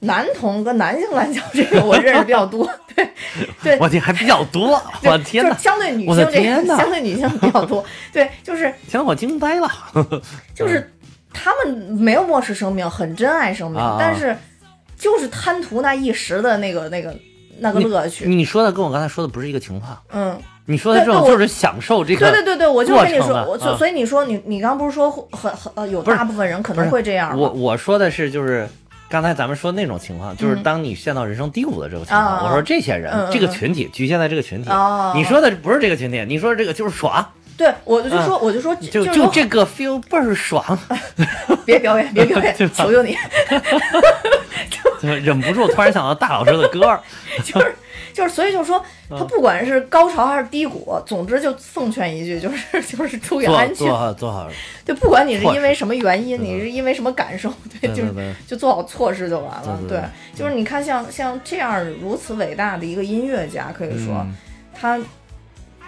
[0.03, 3.07] 男同跟男性篮球这个我认识比较多， 对
[3.61, 5.63] 对，我天，还比较多， 我天呐就是！
[5.63, 6.25] 相对女性这
[6.65, 9.69] 个相对女性比较多， 对，就是天，我惊呆了。
[10.55, 10.91] 就是
[11.31, 14.35] 他们没有漠视生命，很珍爱生命，啊啊但是
[14.97, 17.15] 就是贪图那一时的那个那个
[17.59, 18.27] 那个乐趣。
[18.27, 19.95] 你说的跟我刚才说的不是一个情况。
[20.11, 20.35] 嗯，
[20.65, 27.51] 你说的这种就是享受这个，对对对对，我就跟你说，我就啊所以你说你你刚不是说很很呃有大部分人可能会这样我？
[27.51, 28.67] 我说的是就是。
[29.11, 30.63] 刚才咱们说那种情况，就是嗯。
[30.63, 32.37] 当你陷到人生低谷的这种情啊况。
[32.37, 32.43] 啊。
[32.45, 34.69] 我说这些人，这个群体局限在这个群体。
[34.69, 35.11] 哦。
[35.13, 37.23] 你说的不是这个群体，你说这个就是爽，
[37.57, 40.63] 对，我就说我就说嗯就就就这个 feel 倍儿爽，
[41.65, 43.15] 别表演 别表演，求求你，
[45.01, 46.97] 就忍不住突然想到大老师的歌。
[47.43, 47.75] 就是
[48.13, 53.97] 就是，所以就是说嗯他不管是高潮还是低谷，总之就奉劝一句，就是就是 注意安全做。
[53.97, 54.49] 好做好，
[54.85, 59.79] 对，不管你是因为什么原因，你是因为什么感受，对，就是就做好措施就完了。
[59.87, 59.99] 对
[60.35, 64.35] 就是你看像像这样如此伟大的一个音乐家，可以说、嗯
[64.73, 64.99] 他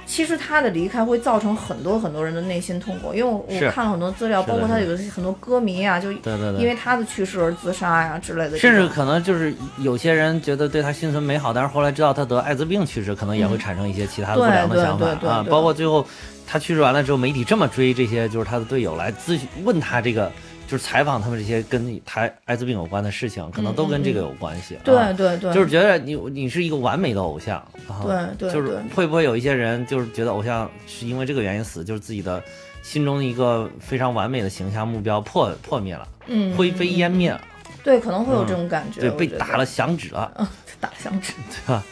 [0.06, 15.06] 其实他的离开会造成很多很多人的内心痛苦，因为我我看了很多资料，包括他是有很多歌迷啊，就对对对，因为他的去世而自杀呀之类的，甚至可能就是有些人觉得对他心存美好，但是后来知道他得艾滋病去世，可能也会产生一些其他的不良的想法。
[15.06, 15.10] 啊。
[15.10, 15.52] 对对对对对。
[15.52, 16.06] 包括最后
[16.46, 20.32] 他去世完了之后，媒体这么追这些就是他的队友来咨询问他这个，
[20.74, 24.76] 就是采访他们这些跟台艾滋病有关的事情，可能都跟这个有关系。
[24.84, 27.58] 对啊对对，就是觉得你你是一个完美的偶像，
[27.88, 32.42] 啊、对对就是会不会有一些人就是觉得偶像是因为这个原因死，就是自己的
[32.82, 37.40] 心中的一个非常完美的形象目标破破灭了，嗯灰飞烟灭了，
[37.84, 40.48] 对，可能会有这种感觉，对，被打了响指了，嗯，
[40.80, 41.34] 打响指。
[41.68, 41.84] 对吧？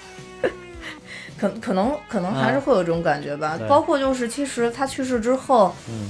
[1.38, 6.10] 可可能可能还是会有这种感觉吧，嗯包括就是其实他去世之后，嗯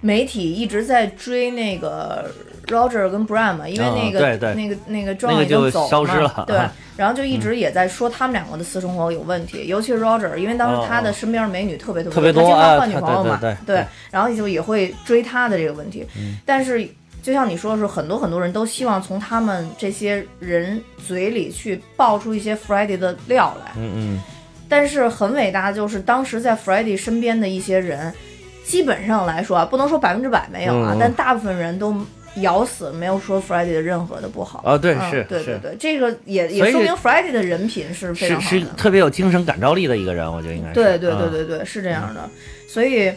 [0.00, 2.30] 媒体一直在追那个
[2.66, 6.44] Roger 跟 Brian 嘛，因为嗯那个、那个那个那 John 个就已经走消失了。
[6.46, 13.86] 对啊， 然后就一直也在说他们两个的私生活有问题，尤其是 Roger，因为当时他的身边美女特别特特别多，多他经常换女朋友嘛，对对对对。
[14.10, 16.36] 然后就也会追他的这个问题，嗯。
[16.44, 16.88] 但是。
[17.20, 24.20] 就像你说的是，很多很多人都希望从他们这些人嘴里去爆出一些 Friday 的料来，嗯嗯，
[24.68, 28.14] 但是很伟大，就是当时在 Friday 身边的一些人，
[28.68, 31.96] 基本上来说啊，不能说百分之百没有啊，嗯但大部分人都
[32.42, 34.62] 咬死没有说 Friday 的任何的不好。
[34.62, 38.60] 哦对嗯是是对对对，这个也也说明 Friday 的人品是非常好的。
[38.60, 40.74] 是特别有精神感召力的一个人，我觉得应该是。
[40.74, 42.28] 对对对啊对对，是这样的。
[42.68, 43.10] 所以，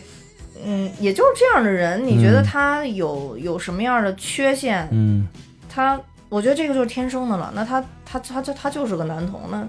[0.65, 4.87] 嗯，也就是这样的人，你觉得嗯他有有什么样的缺陷？
[4.91, 5.27] 嗯，
[5.69, 5.99] 他，
[6.29, 7.51] 我觉得这个就是天生的了。
[7.53, 9.67] 那他他他他他就是个男童，那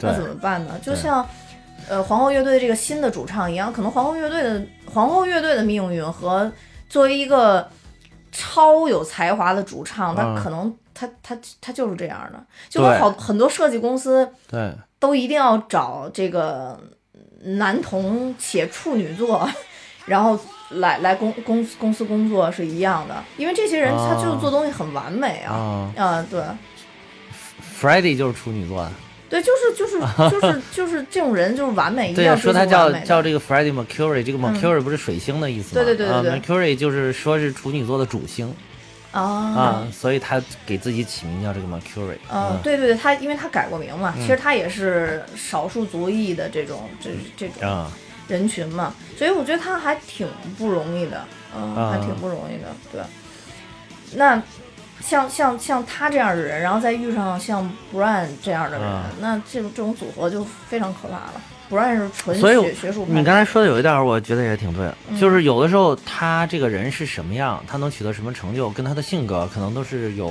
[0.00, 0.78] 那怎么办呢？
[0.80, 1.26] 就像
[1.88, 6.50] 呃皇后乐队这个新的主唱一样，可能皇后乐队的皇后乐队的命运和
[6.88, 7.68] 作为一个
[8.32, 10.34] 超有才华的主唱，他嗯。
[10.36, 14.72] 可能他他他就是这样的，就跟好很多设计公司对。
[14.98, 16.80] 都一定要找这个
[17.42, 19.46] 男同且处女座，
[20.06, 20.38] 然后
[20.70, 25.52] 来来公公公司工作是一样的，因为这些人他就是哦做东西很完美啊。
[25.52, 25.92] 啊。
[26.02, 26.42] 啊，对
[27.78, 28.90] ，Friday 就是处女座的。
[29.30, 29.98] 对，就是就是
[30.30, 35.84] 就是就是这种人就是完美，一定对呀，要说他叫叫这个 Freddie Mercury，这个 Mercury 不是水星的意思吗？
[35.84, 38.54] 对对对对对啊，Mercury 就是说是处女座的主星
[39.10, 42.16] 啊啊，所以他给自己起名叫这个 Mercury。
[42.30, 47.90] 嗯，嗯对对对，他因为他改过名嘛，其实他也是少数族裔的这种这这种啊，
[48.28, 51.24] 人群嘛，所以我觉得他还挺不容易的，
[51.56, 53.00] 嗯，啊还挺不容易的，对。
[54.16, 54.40] 那
[55.06, 61.40] 像像像他这样的人，然后再遇上像 Brian 这样的人，啊那这种这种组合就非常可怕了。
[61.70, 65.18] Brian 是纯所以学学术，你刚才说的有一点，我觉得也挺对的，嗯。
[65.18, 70.30] 就是有的时候他这个人是什么样，他能取得什么成就，跟他的性格可能都是有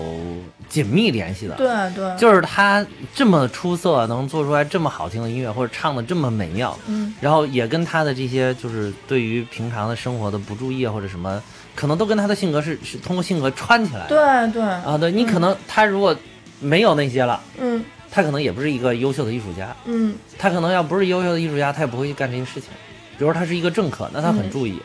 [0.69, 1.55] 紧密联系的。
[1.55, 7.13] 对对，就是他这么出色，能做出来这么好听的音乐，或者唱的这么美妙，嗯。
[7.19, 11.41] 然后也跟他的这些就是对于平常的生活的不注意啊，或者什么，
[11.75, 14.09] 可能都跟他的性格是是通过性格穿起来的。
[14.09, 14.63] 对对。
[14.63, 16.15] 啊，对你可能他如果
[16.59, 17.83] 没有那些了，嗯
[18.15, 22.69] 他可能也不是一个优秀的艺术家，嗯他可能要不是优秀的艺术家，他也不会去干这些事情。
[23.17, 24.79] 比如说他是一个政客，那他很嗯注意，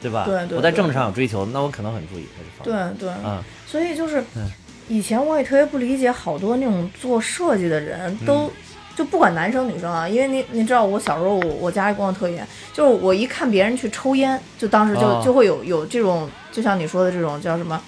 [0.00, 0.24] 对吧？
[0.24, 2.96] 对对对我在政治上有追求，那我可能很注意这方面。
[2.98, 4.50] 对对，啊，所以就是嗯
[4.88, 8.50] 以前我也特别不理解，好多那种做设计的人都。
[8.96, 17.82] 就不管男生女生啊，因为你你知道我小时候我我家里管的特严，就是我一看别人去抽烟，就当时就、哦就会有有这种，就像你说的这种叫什么，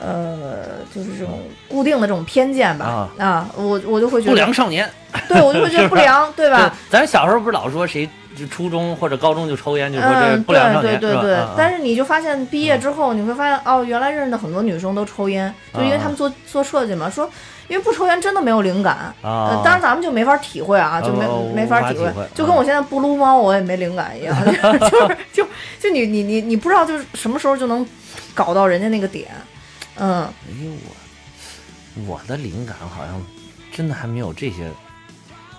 [0.00, 3.08] 呃，就是这种固定的这种偏见吧。
[3.18, 4.88] 啊，我我就会觉得不良少年，
[5.28, 6.68] 对我就会觉得 不良，对吧？
[6.68, 11.44] 对，咱小时候不是老说谁就初中或者高中就抽烟，就说这嗯，不良少年，对对对对。
[11.56, 17.28] 但是你就发现毕业之后，你会发现哦，原来认识的很多女生都抽烟，就因为啊他们做做设计嘛，说
[17.68, 18.94] 因为不抽烟真的没有灵感。
[19.22, 22.04] 啊呃，当然咱们就没法体会啊，就没哦没法体会。
[22.04, 24.34] 无法体会，就跟我现在不撸猫，我也没灵感一样，
[24.90, 25.44] 就是就
[25.78, 27.86] 就你你你你不知道就是什么时候就能
[28.32, 29.26] 搞到人家那个点，
[30.02, 30.72] 嗯，哎呦
[32.06, 33.22] 我，我的灵感好像
[33.70, 34.70] 真的还没有这些，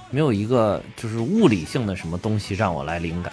[0.10, 3.32] 没有一个就是物理性的什么东西让我来灵感。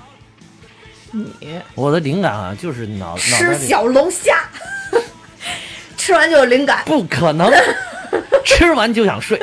[1.11, 1.59] 你。
[1.75, 4.47] 我的灵感啊，就是脑吃小龙虾，
[5.97, 7.51] 吃完就有灵感，不可能，
[8.45, 9.41] 吃完就想睡，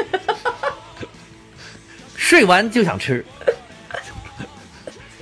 [2.15, 3.25] 睡完就想吃，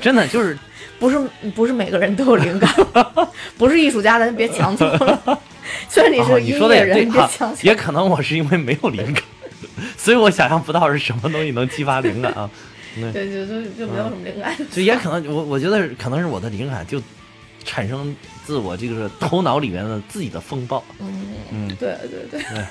[0.01, 0.57] 真的就是
[0.99, 1.17] 不是
[1.55, 2.69] 不是每个人都有灵感，
[3.57, 5.39] 不是艺术家，咱别强求了。
[5.89, 7.61] 虽然你是你说的也对人，别啊强，求。
[7.63, 9.23] 也可能我是因为没有灵感，
[9.97, 12.49] 所以我想象不到是什么东西能激发灵感啊。
[13.11, 14.55] 对，就就就没有什么灵感。
[14.71, 17.01] 就也可能我我觉得可能是我的灵感就
[17.63, 20.83] 产生自我这个头脑里面的自己的风暴。
[20.99, 22.65] 嗯对对对对。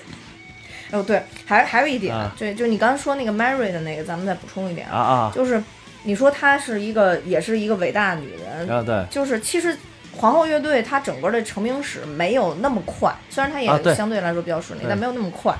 [0.93, 5.61] 哦对，还还有一点啊，就就你刚刚说那个 Mary 的那个，咱们再补充一点啊，啊就是
[6.03, 9.74] 你说她是一个，也是一个伟大的女人，啊对就是其实
[10.23, 15.53] 皇后乐队它整个的成名史没有那么快，虽然它也相对来说比较顺利，对但没有那么快。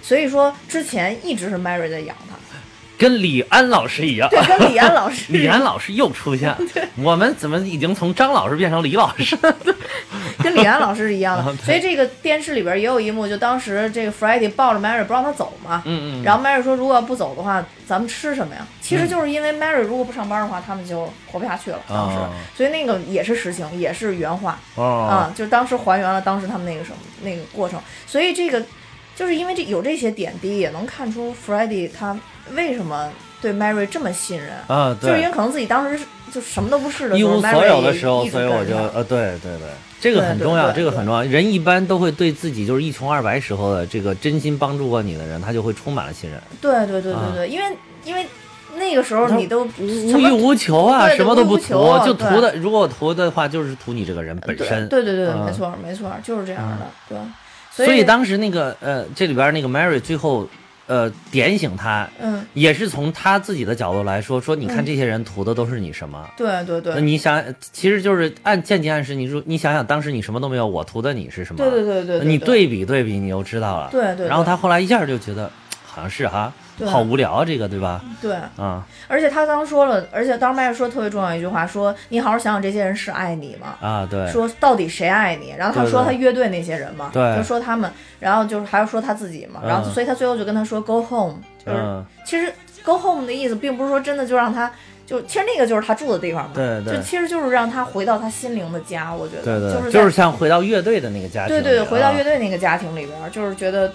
[0.00, 2.33] 所以说之前一直是 Mary 在养她，
[2.96, 4.28] 跟李安老师一样。
[4.30, 6.58] 对，跟李安老师 李安老师又出现了，
[6.96, 9.36] 我们怎么已经从张老师变成李老师？
[10.42, 11.56] 跟李安老师是一样 啊的。
[11.56, 18.66] 所以这个电视里边也有一幕，就当时这个 Freddie 抱着 Mary 不让他走嘛，嗯嗯，然后 Mary 说如果要不走的话，咱们吃什么呀？
[18.80, 21.80] 其实就是因为 Mary 如果不上班的话，他们就活不下去了。
[21.88, 27.80] 当时哦，所以那个也是实情，也是原话哦啊，就当时还原了当时他们那个什么那个过程。
[28.06, 28.62] 所以这个
[29.16, 32.18] 就是因为这有这些点滴，也能看出 Freddie 他
[32.52, 34.50] 为什么对 Mary 这么信任。
[34.66, 39.68] 啊对就是因为，可能自己当时就什么都不是的一无所有的时候，所以我就呃对对对，
[40.00, 41.22] 这个很重要，这个很重要。
[41.22, 48.26] 人一般都会对自己就是一穷二白时候的这个真心帮助过你的人，他就会充满了信任，对对对对对，因为因为
[48.76, 52.54] 那个时候你都无欲无求啊，什么都不求啊图，就图的。
[52.56, 54.88] 如果我图的话，就是图你这个人本身。
[54.88, 57.18] 对对对，嗯没错没错，就是这样的，对。
[57.70, 60.48] 所以以当时那个呃，这里边那个 Mary 最后
[60.86, 66.28] 呃点醒他，嗯，也是从他自己的角度来说，说你看嗯这些人图的都是你什么？
[66.36, 71.58] 对对对，那你想，其实就是按间接暗示，你说你想想，当时你什么都没有，我图的你是什么？
[71.58, 73.88] 对对对你对对比对比，你就知道了。
[73.90, 75.50] 对对对然后他后来一下就觉得，
[75.86, 78.02] 好像是哈，对好无聊啊，这个对吧？
[78.20, 78.84] 对，啊。
[79.06, 83.76] 而且他刚说了，而且当时麦说特别重要一句话，说你好好想想这些人是爱你吗？
[83.80, 85.54] 啊，对，说到底谁爱你？
[85.56, 87.36] 然后他说他乐队那些人嘛，对。
[87.36, 92.52] 就说他们，然后就是还要说他自己嘛，然后嗯所以他最后就跟他说 go home，就是、嗯，其实
[92.82, 94.70] go home 的意思并不是说真的就让他
[95.06, 96.96] 就其实那个就是他住的地方嘛，对对。
[96.96, 103.94] 就其实就是让他回到他心灵的家，我觉得对对，就是就是像回到乐队的那个家庭里，对对，回到啊乐队那个家庭里边儿，就是觉得特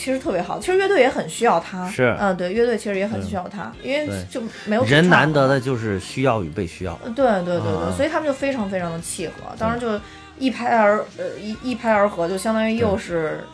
[0.00, 0.58] 其实特别好。
[0.58, 2.16] 其实乐队也很需要他，是。
[2.18, 6.98] 嗯，对，乐队其实也很需要他，因为就没有人难得的就是需要与被需要。
[7.04, 10.00] 呃对对对对，啊所以他们就非常非常的契合，当然就
[10.38, 13.44] 一拍而呃一一拍而合，就相当于又是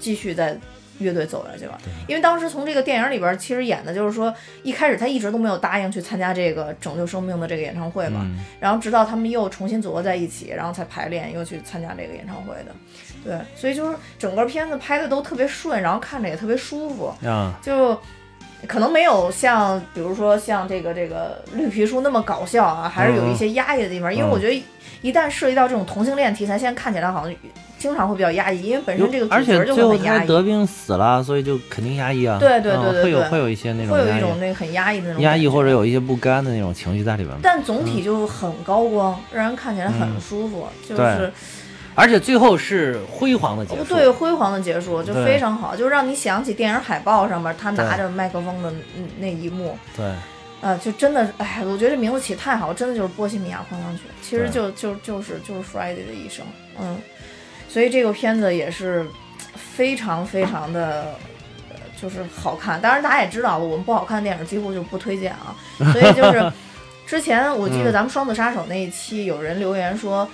[0.00, 0.58] 继续在
[0.98, 1.78] 乐队走下去了。
[2.06, 4.32] 因为当时从这个电影里边其实演的就是说，
[4.62, 12.74] 一开始他一直都没有答应去参加这个拯救生命的这个演唱会嘛，嗯然后直到他们又重新组合在一起，然后才排练，又去参加这个演唱会的。
[13.24, 17.98] 对，所以就是整个片子拍的都特别顺，然后看着也特别舒服，嗯，就
[18.66, 24.14] 可能没有像比如说像这个这个绿皮书那么搞笑啊，还是有一些压抑的地方。
[24.14, 24.62] 因为我觉得
[25.00, 27.34] 一旦涉及到这种同性恋题材，现在看起来好像
[27.84, 32.38] 经常会比较压抑，因为本身这个而且就最后会很压抑，他得病死了，所以就肯定压抑啊。
[32.40, 33.02] 对对对嗯对对。
[33.02, 37.36] 会有会有一些那种会有一种那个很压抑的那种压抑或者有一些不甘的那种情绪在里边。
[37.42, 41.30] 但总体就很高光，让人看起来很舒服，就是
[41.94, 43.84] 而且最后是辉煌的结束。
[43.84, 50.10] 对辉煌的结束，就非常好，就让你想起电影海报上面他拿着麦克风的那那一幕，对。
[50.60, 56.42] 呃，就真的，哎，我觉得这名字起太好，真的就是《波西米亚狂想曲》，其实就就就是就是 Friday 的一生，
[56.80, 56.96] 嗯，
[57.74, 59.04] 所以这个片子也是
[59.56, 61.16] 非常非常的。
[61.70, 65.56] 呃就是好看，当然大家也知道，我们不好看的电影几乎就不推荐啊。
[65.90, 66.52] 所以就是
[67.06, 70.28] 之前我记得嗯咱们双子杀手那一期，有人留言说，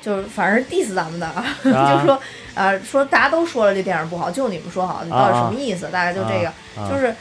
[0.00, 1.44] 就是反正是 diss 咱们的啊，
[1.74, 2.22] 啊 就说
[2.54, 5.88] 啊、说大家都说了这电影不好，就你们说好，你到底什么意思？
[5.88, 6.48] 大概就这个，
[6.80, 7.12] 啊就是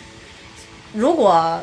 [0.94, 1.60] 如果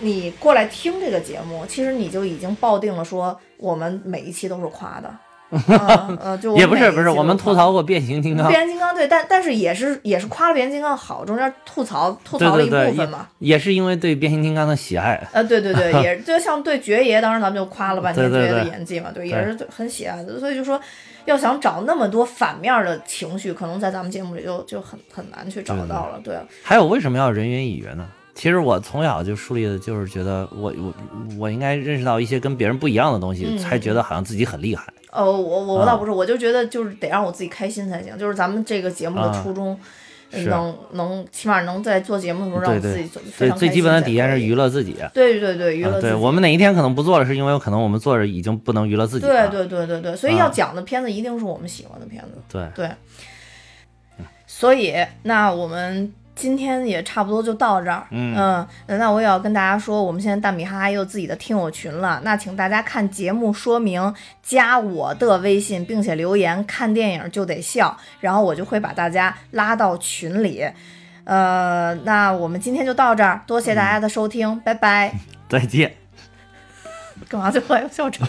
[0.00, 5.14] 你过来听这个节目，其实你就已经抱定了说我们每一期都是夸的，
[5.50, 13.26] 嗯呃，就也不是不是，我们吐槽过变形金刚，变形金刚对，但但是也是也是夸了变形金刚好，中间吐槽吐槽了一部分嘛。
[13.38, 15.26] 也也是因为对变形金刚的喜爱。
[15.32, 20.38] 呃，对对对， 也就像对爵爷，当时咱们就夸了半天爵爷的演技嘛，对，也是很喜爱的。
[20.38, 20.78] 所以就说，
[21.24, 26.20] 要想找那么多反面的情绪，可能在咱们节目里就就很很难去找到了。
[26.22, 28.06] 对，还有为什么要人云亦云呢？
[28.34, 30.94] 其实我从小就树立的就是觉得我我
[31.36, 34.84] 我应该认识到一些跟别人不一样的东西，嗯才觉得好像自己很厉害。
[35.10, 38.16] 哦，我我啊倒不是，我就觉得就是得让我自己开心才行。
[38.18, 39.78] 就是咱们这个节目的啊初衷，
[40.30, 44.54] 能能起码能在做节目的时候让我自己做非最常开心最基本的底线是娱。
[44.54, 44.96] 乐自己。
[45.14, 46.08] 对对对，娱乐啊，自己。
[46.08, 49.48] 对我们哪一天可能不做了，是因为可能我们做着已经不能娱乐自己对了。
[49.48, 52.42] 对对对对，所以啊要讲的片子一定是我们喜欢的片子。
[52.48, 52.90] 对对，
[54.46, 58.06] 所以那我们今天也差不多就到这儿。
[58.12, 62.20] 嗯那我也要跟大家说，我们现在大米哈哈也有自己的听友群了。
[62.22, 70.64] 那请大家看节目说明，加我的微信，并且留言“看电影就得笑”，然后我就会把大家拉到群里。
[71.24, 75.12] 呃，那我们今天就到这儿，多谢大家的收听，拜拜。
[75.50, 75.92] 再见。
[77.28, 78.28] 干嘛最后还有笑场？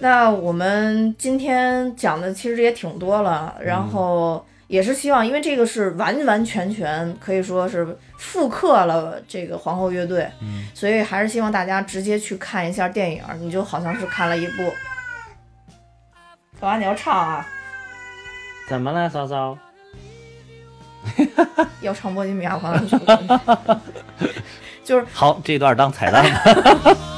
[0.00, 10.26] 那我们今天讲的其实也挺多了，然后也是希望，因为这个是完完全全可以说是复刻了这个皇后乐队，
[10.72, 14.72] 所以还是希望大家直接去看一下电影，你就好像是看了一部。
[16.60, 17.46] 干嘛你要唱啊？
[18.68, 19.58] 怎么了，骚骚？
[21.82, 22.96] 要唱《波西米亚狂想曲》，
[24.84, 26.24] 就是好，这段当彩蛋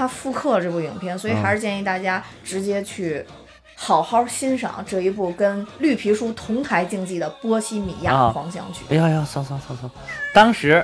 [0.00, 3.22] 它复刻了这部影片，所以还是建议大家直接去
[3.76, 9.90] 好好欣赏这一部跟绿皮书同台竞技的《波西米亚啊狂想曲》哎呀呀，骚骚骚骚！
[10.32, 10.82] 当时，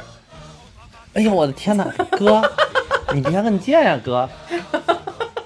[1.15, 2.43] 哎呀，我的天哪，哥，
[3.15, 4.29] 你别摁键呀，哥！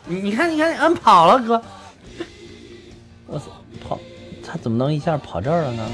[0.06, 1.62] 你你看，你看，你摁跑了，哥！
[3.28, 3.44] 我操，
[3.88, 3.96] 跑，
[4.44, 5.86] 他怎么能一下跑这儿了呢？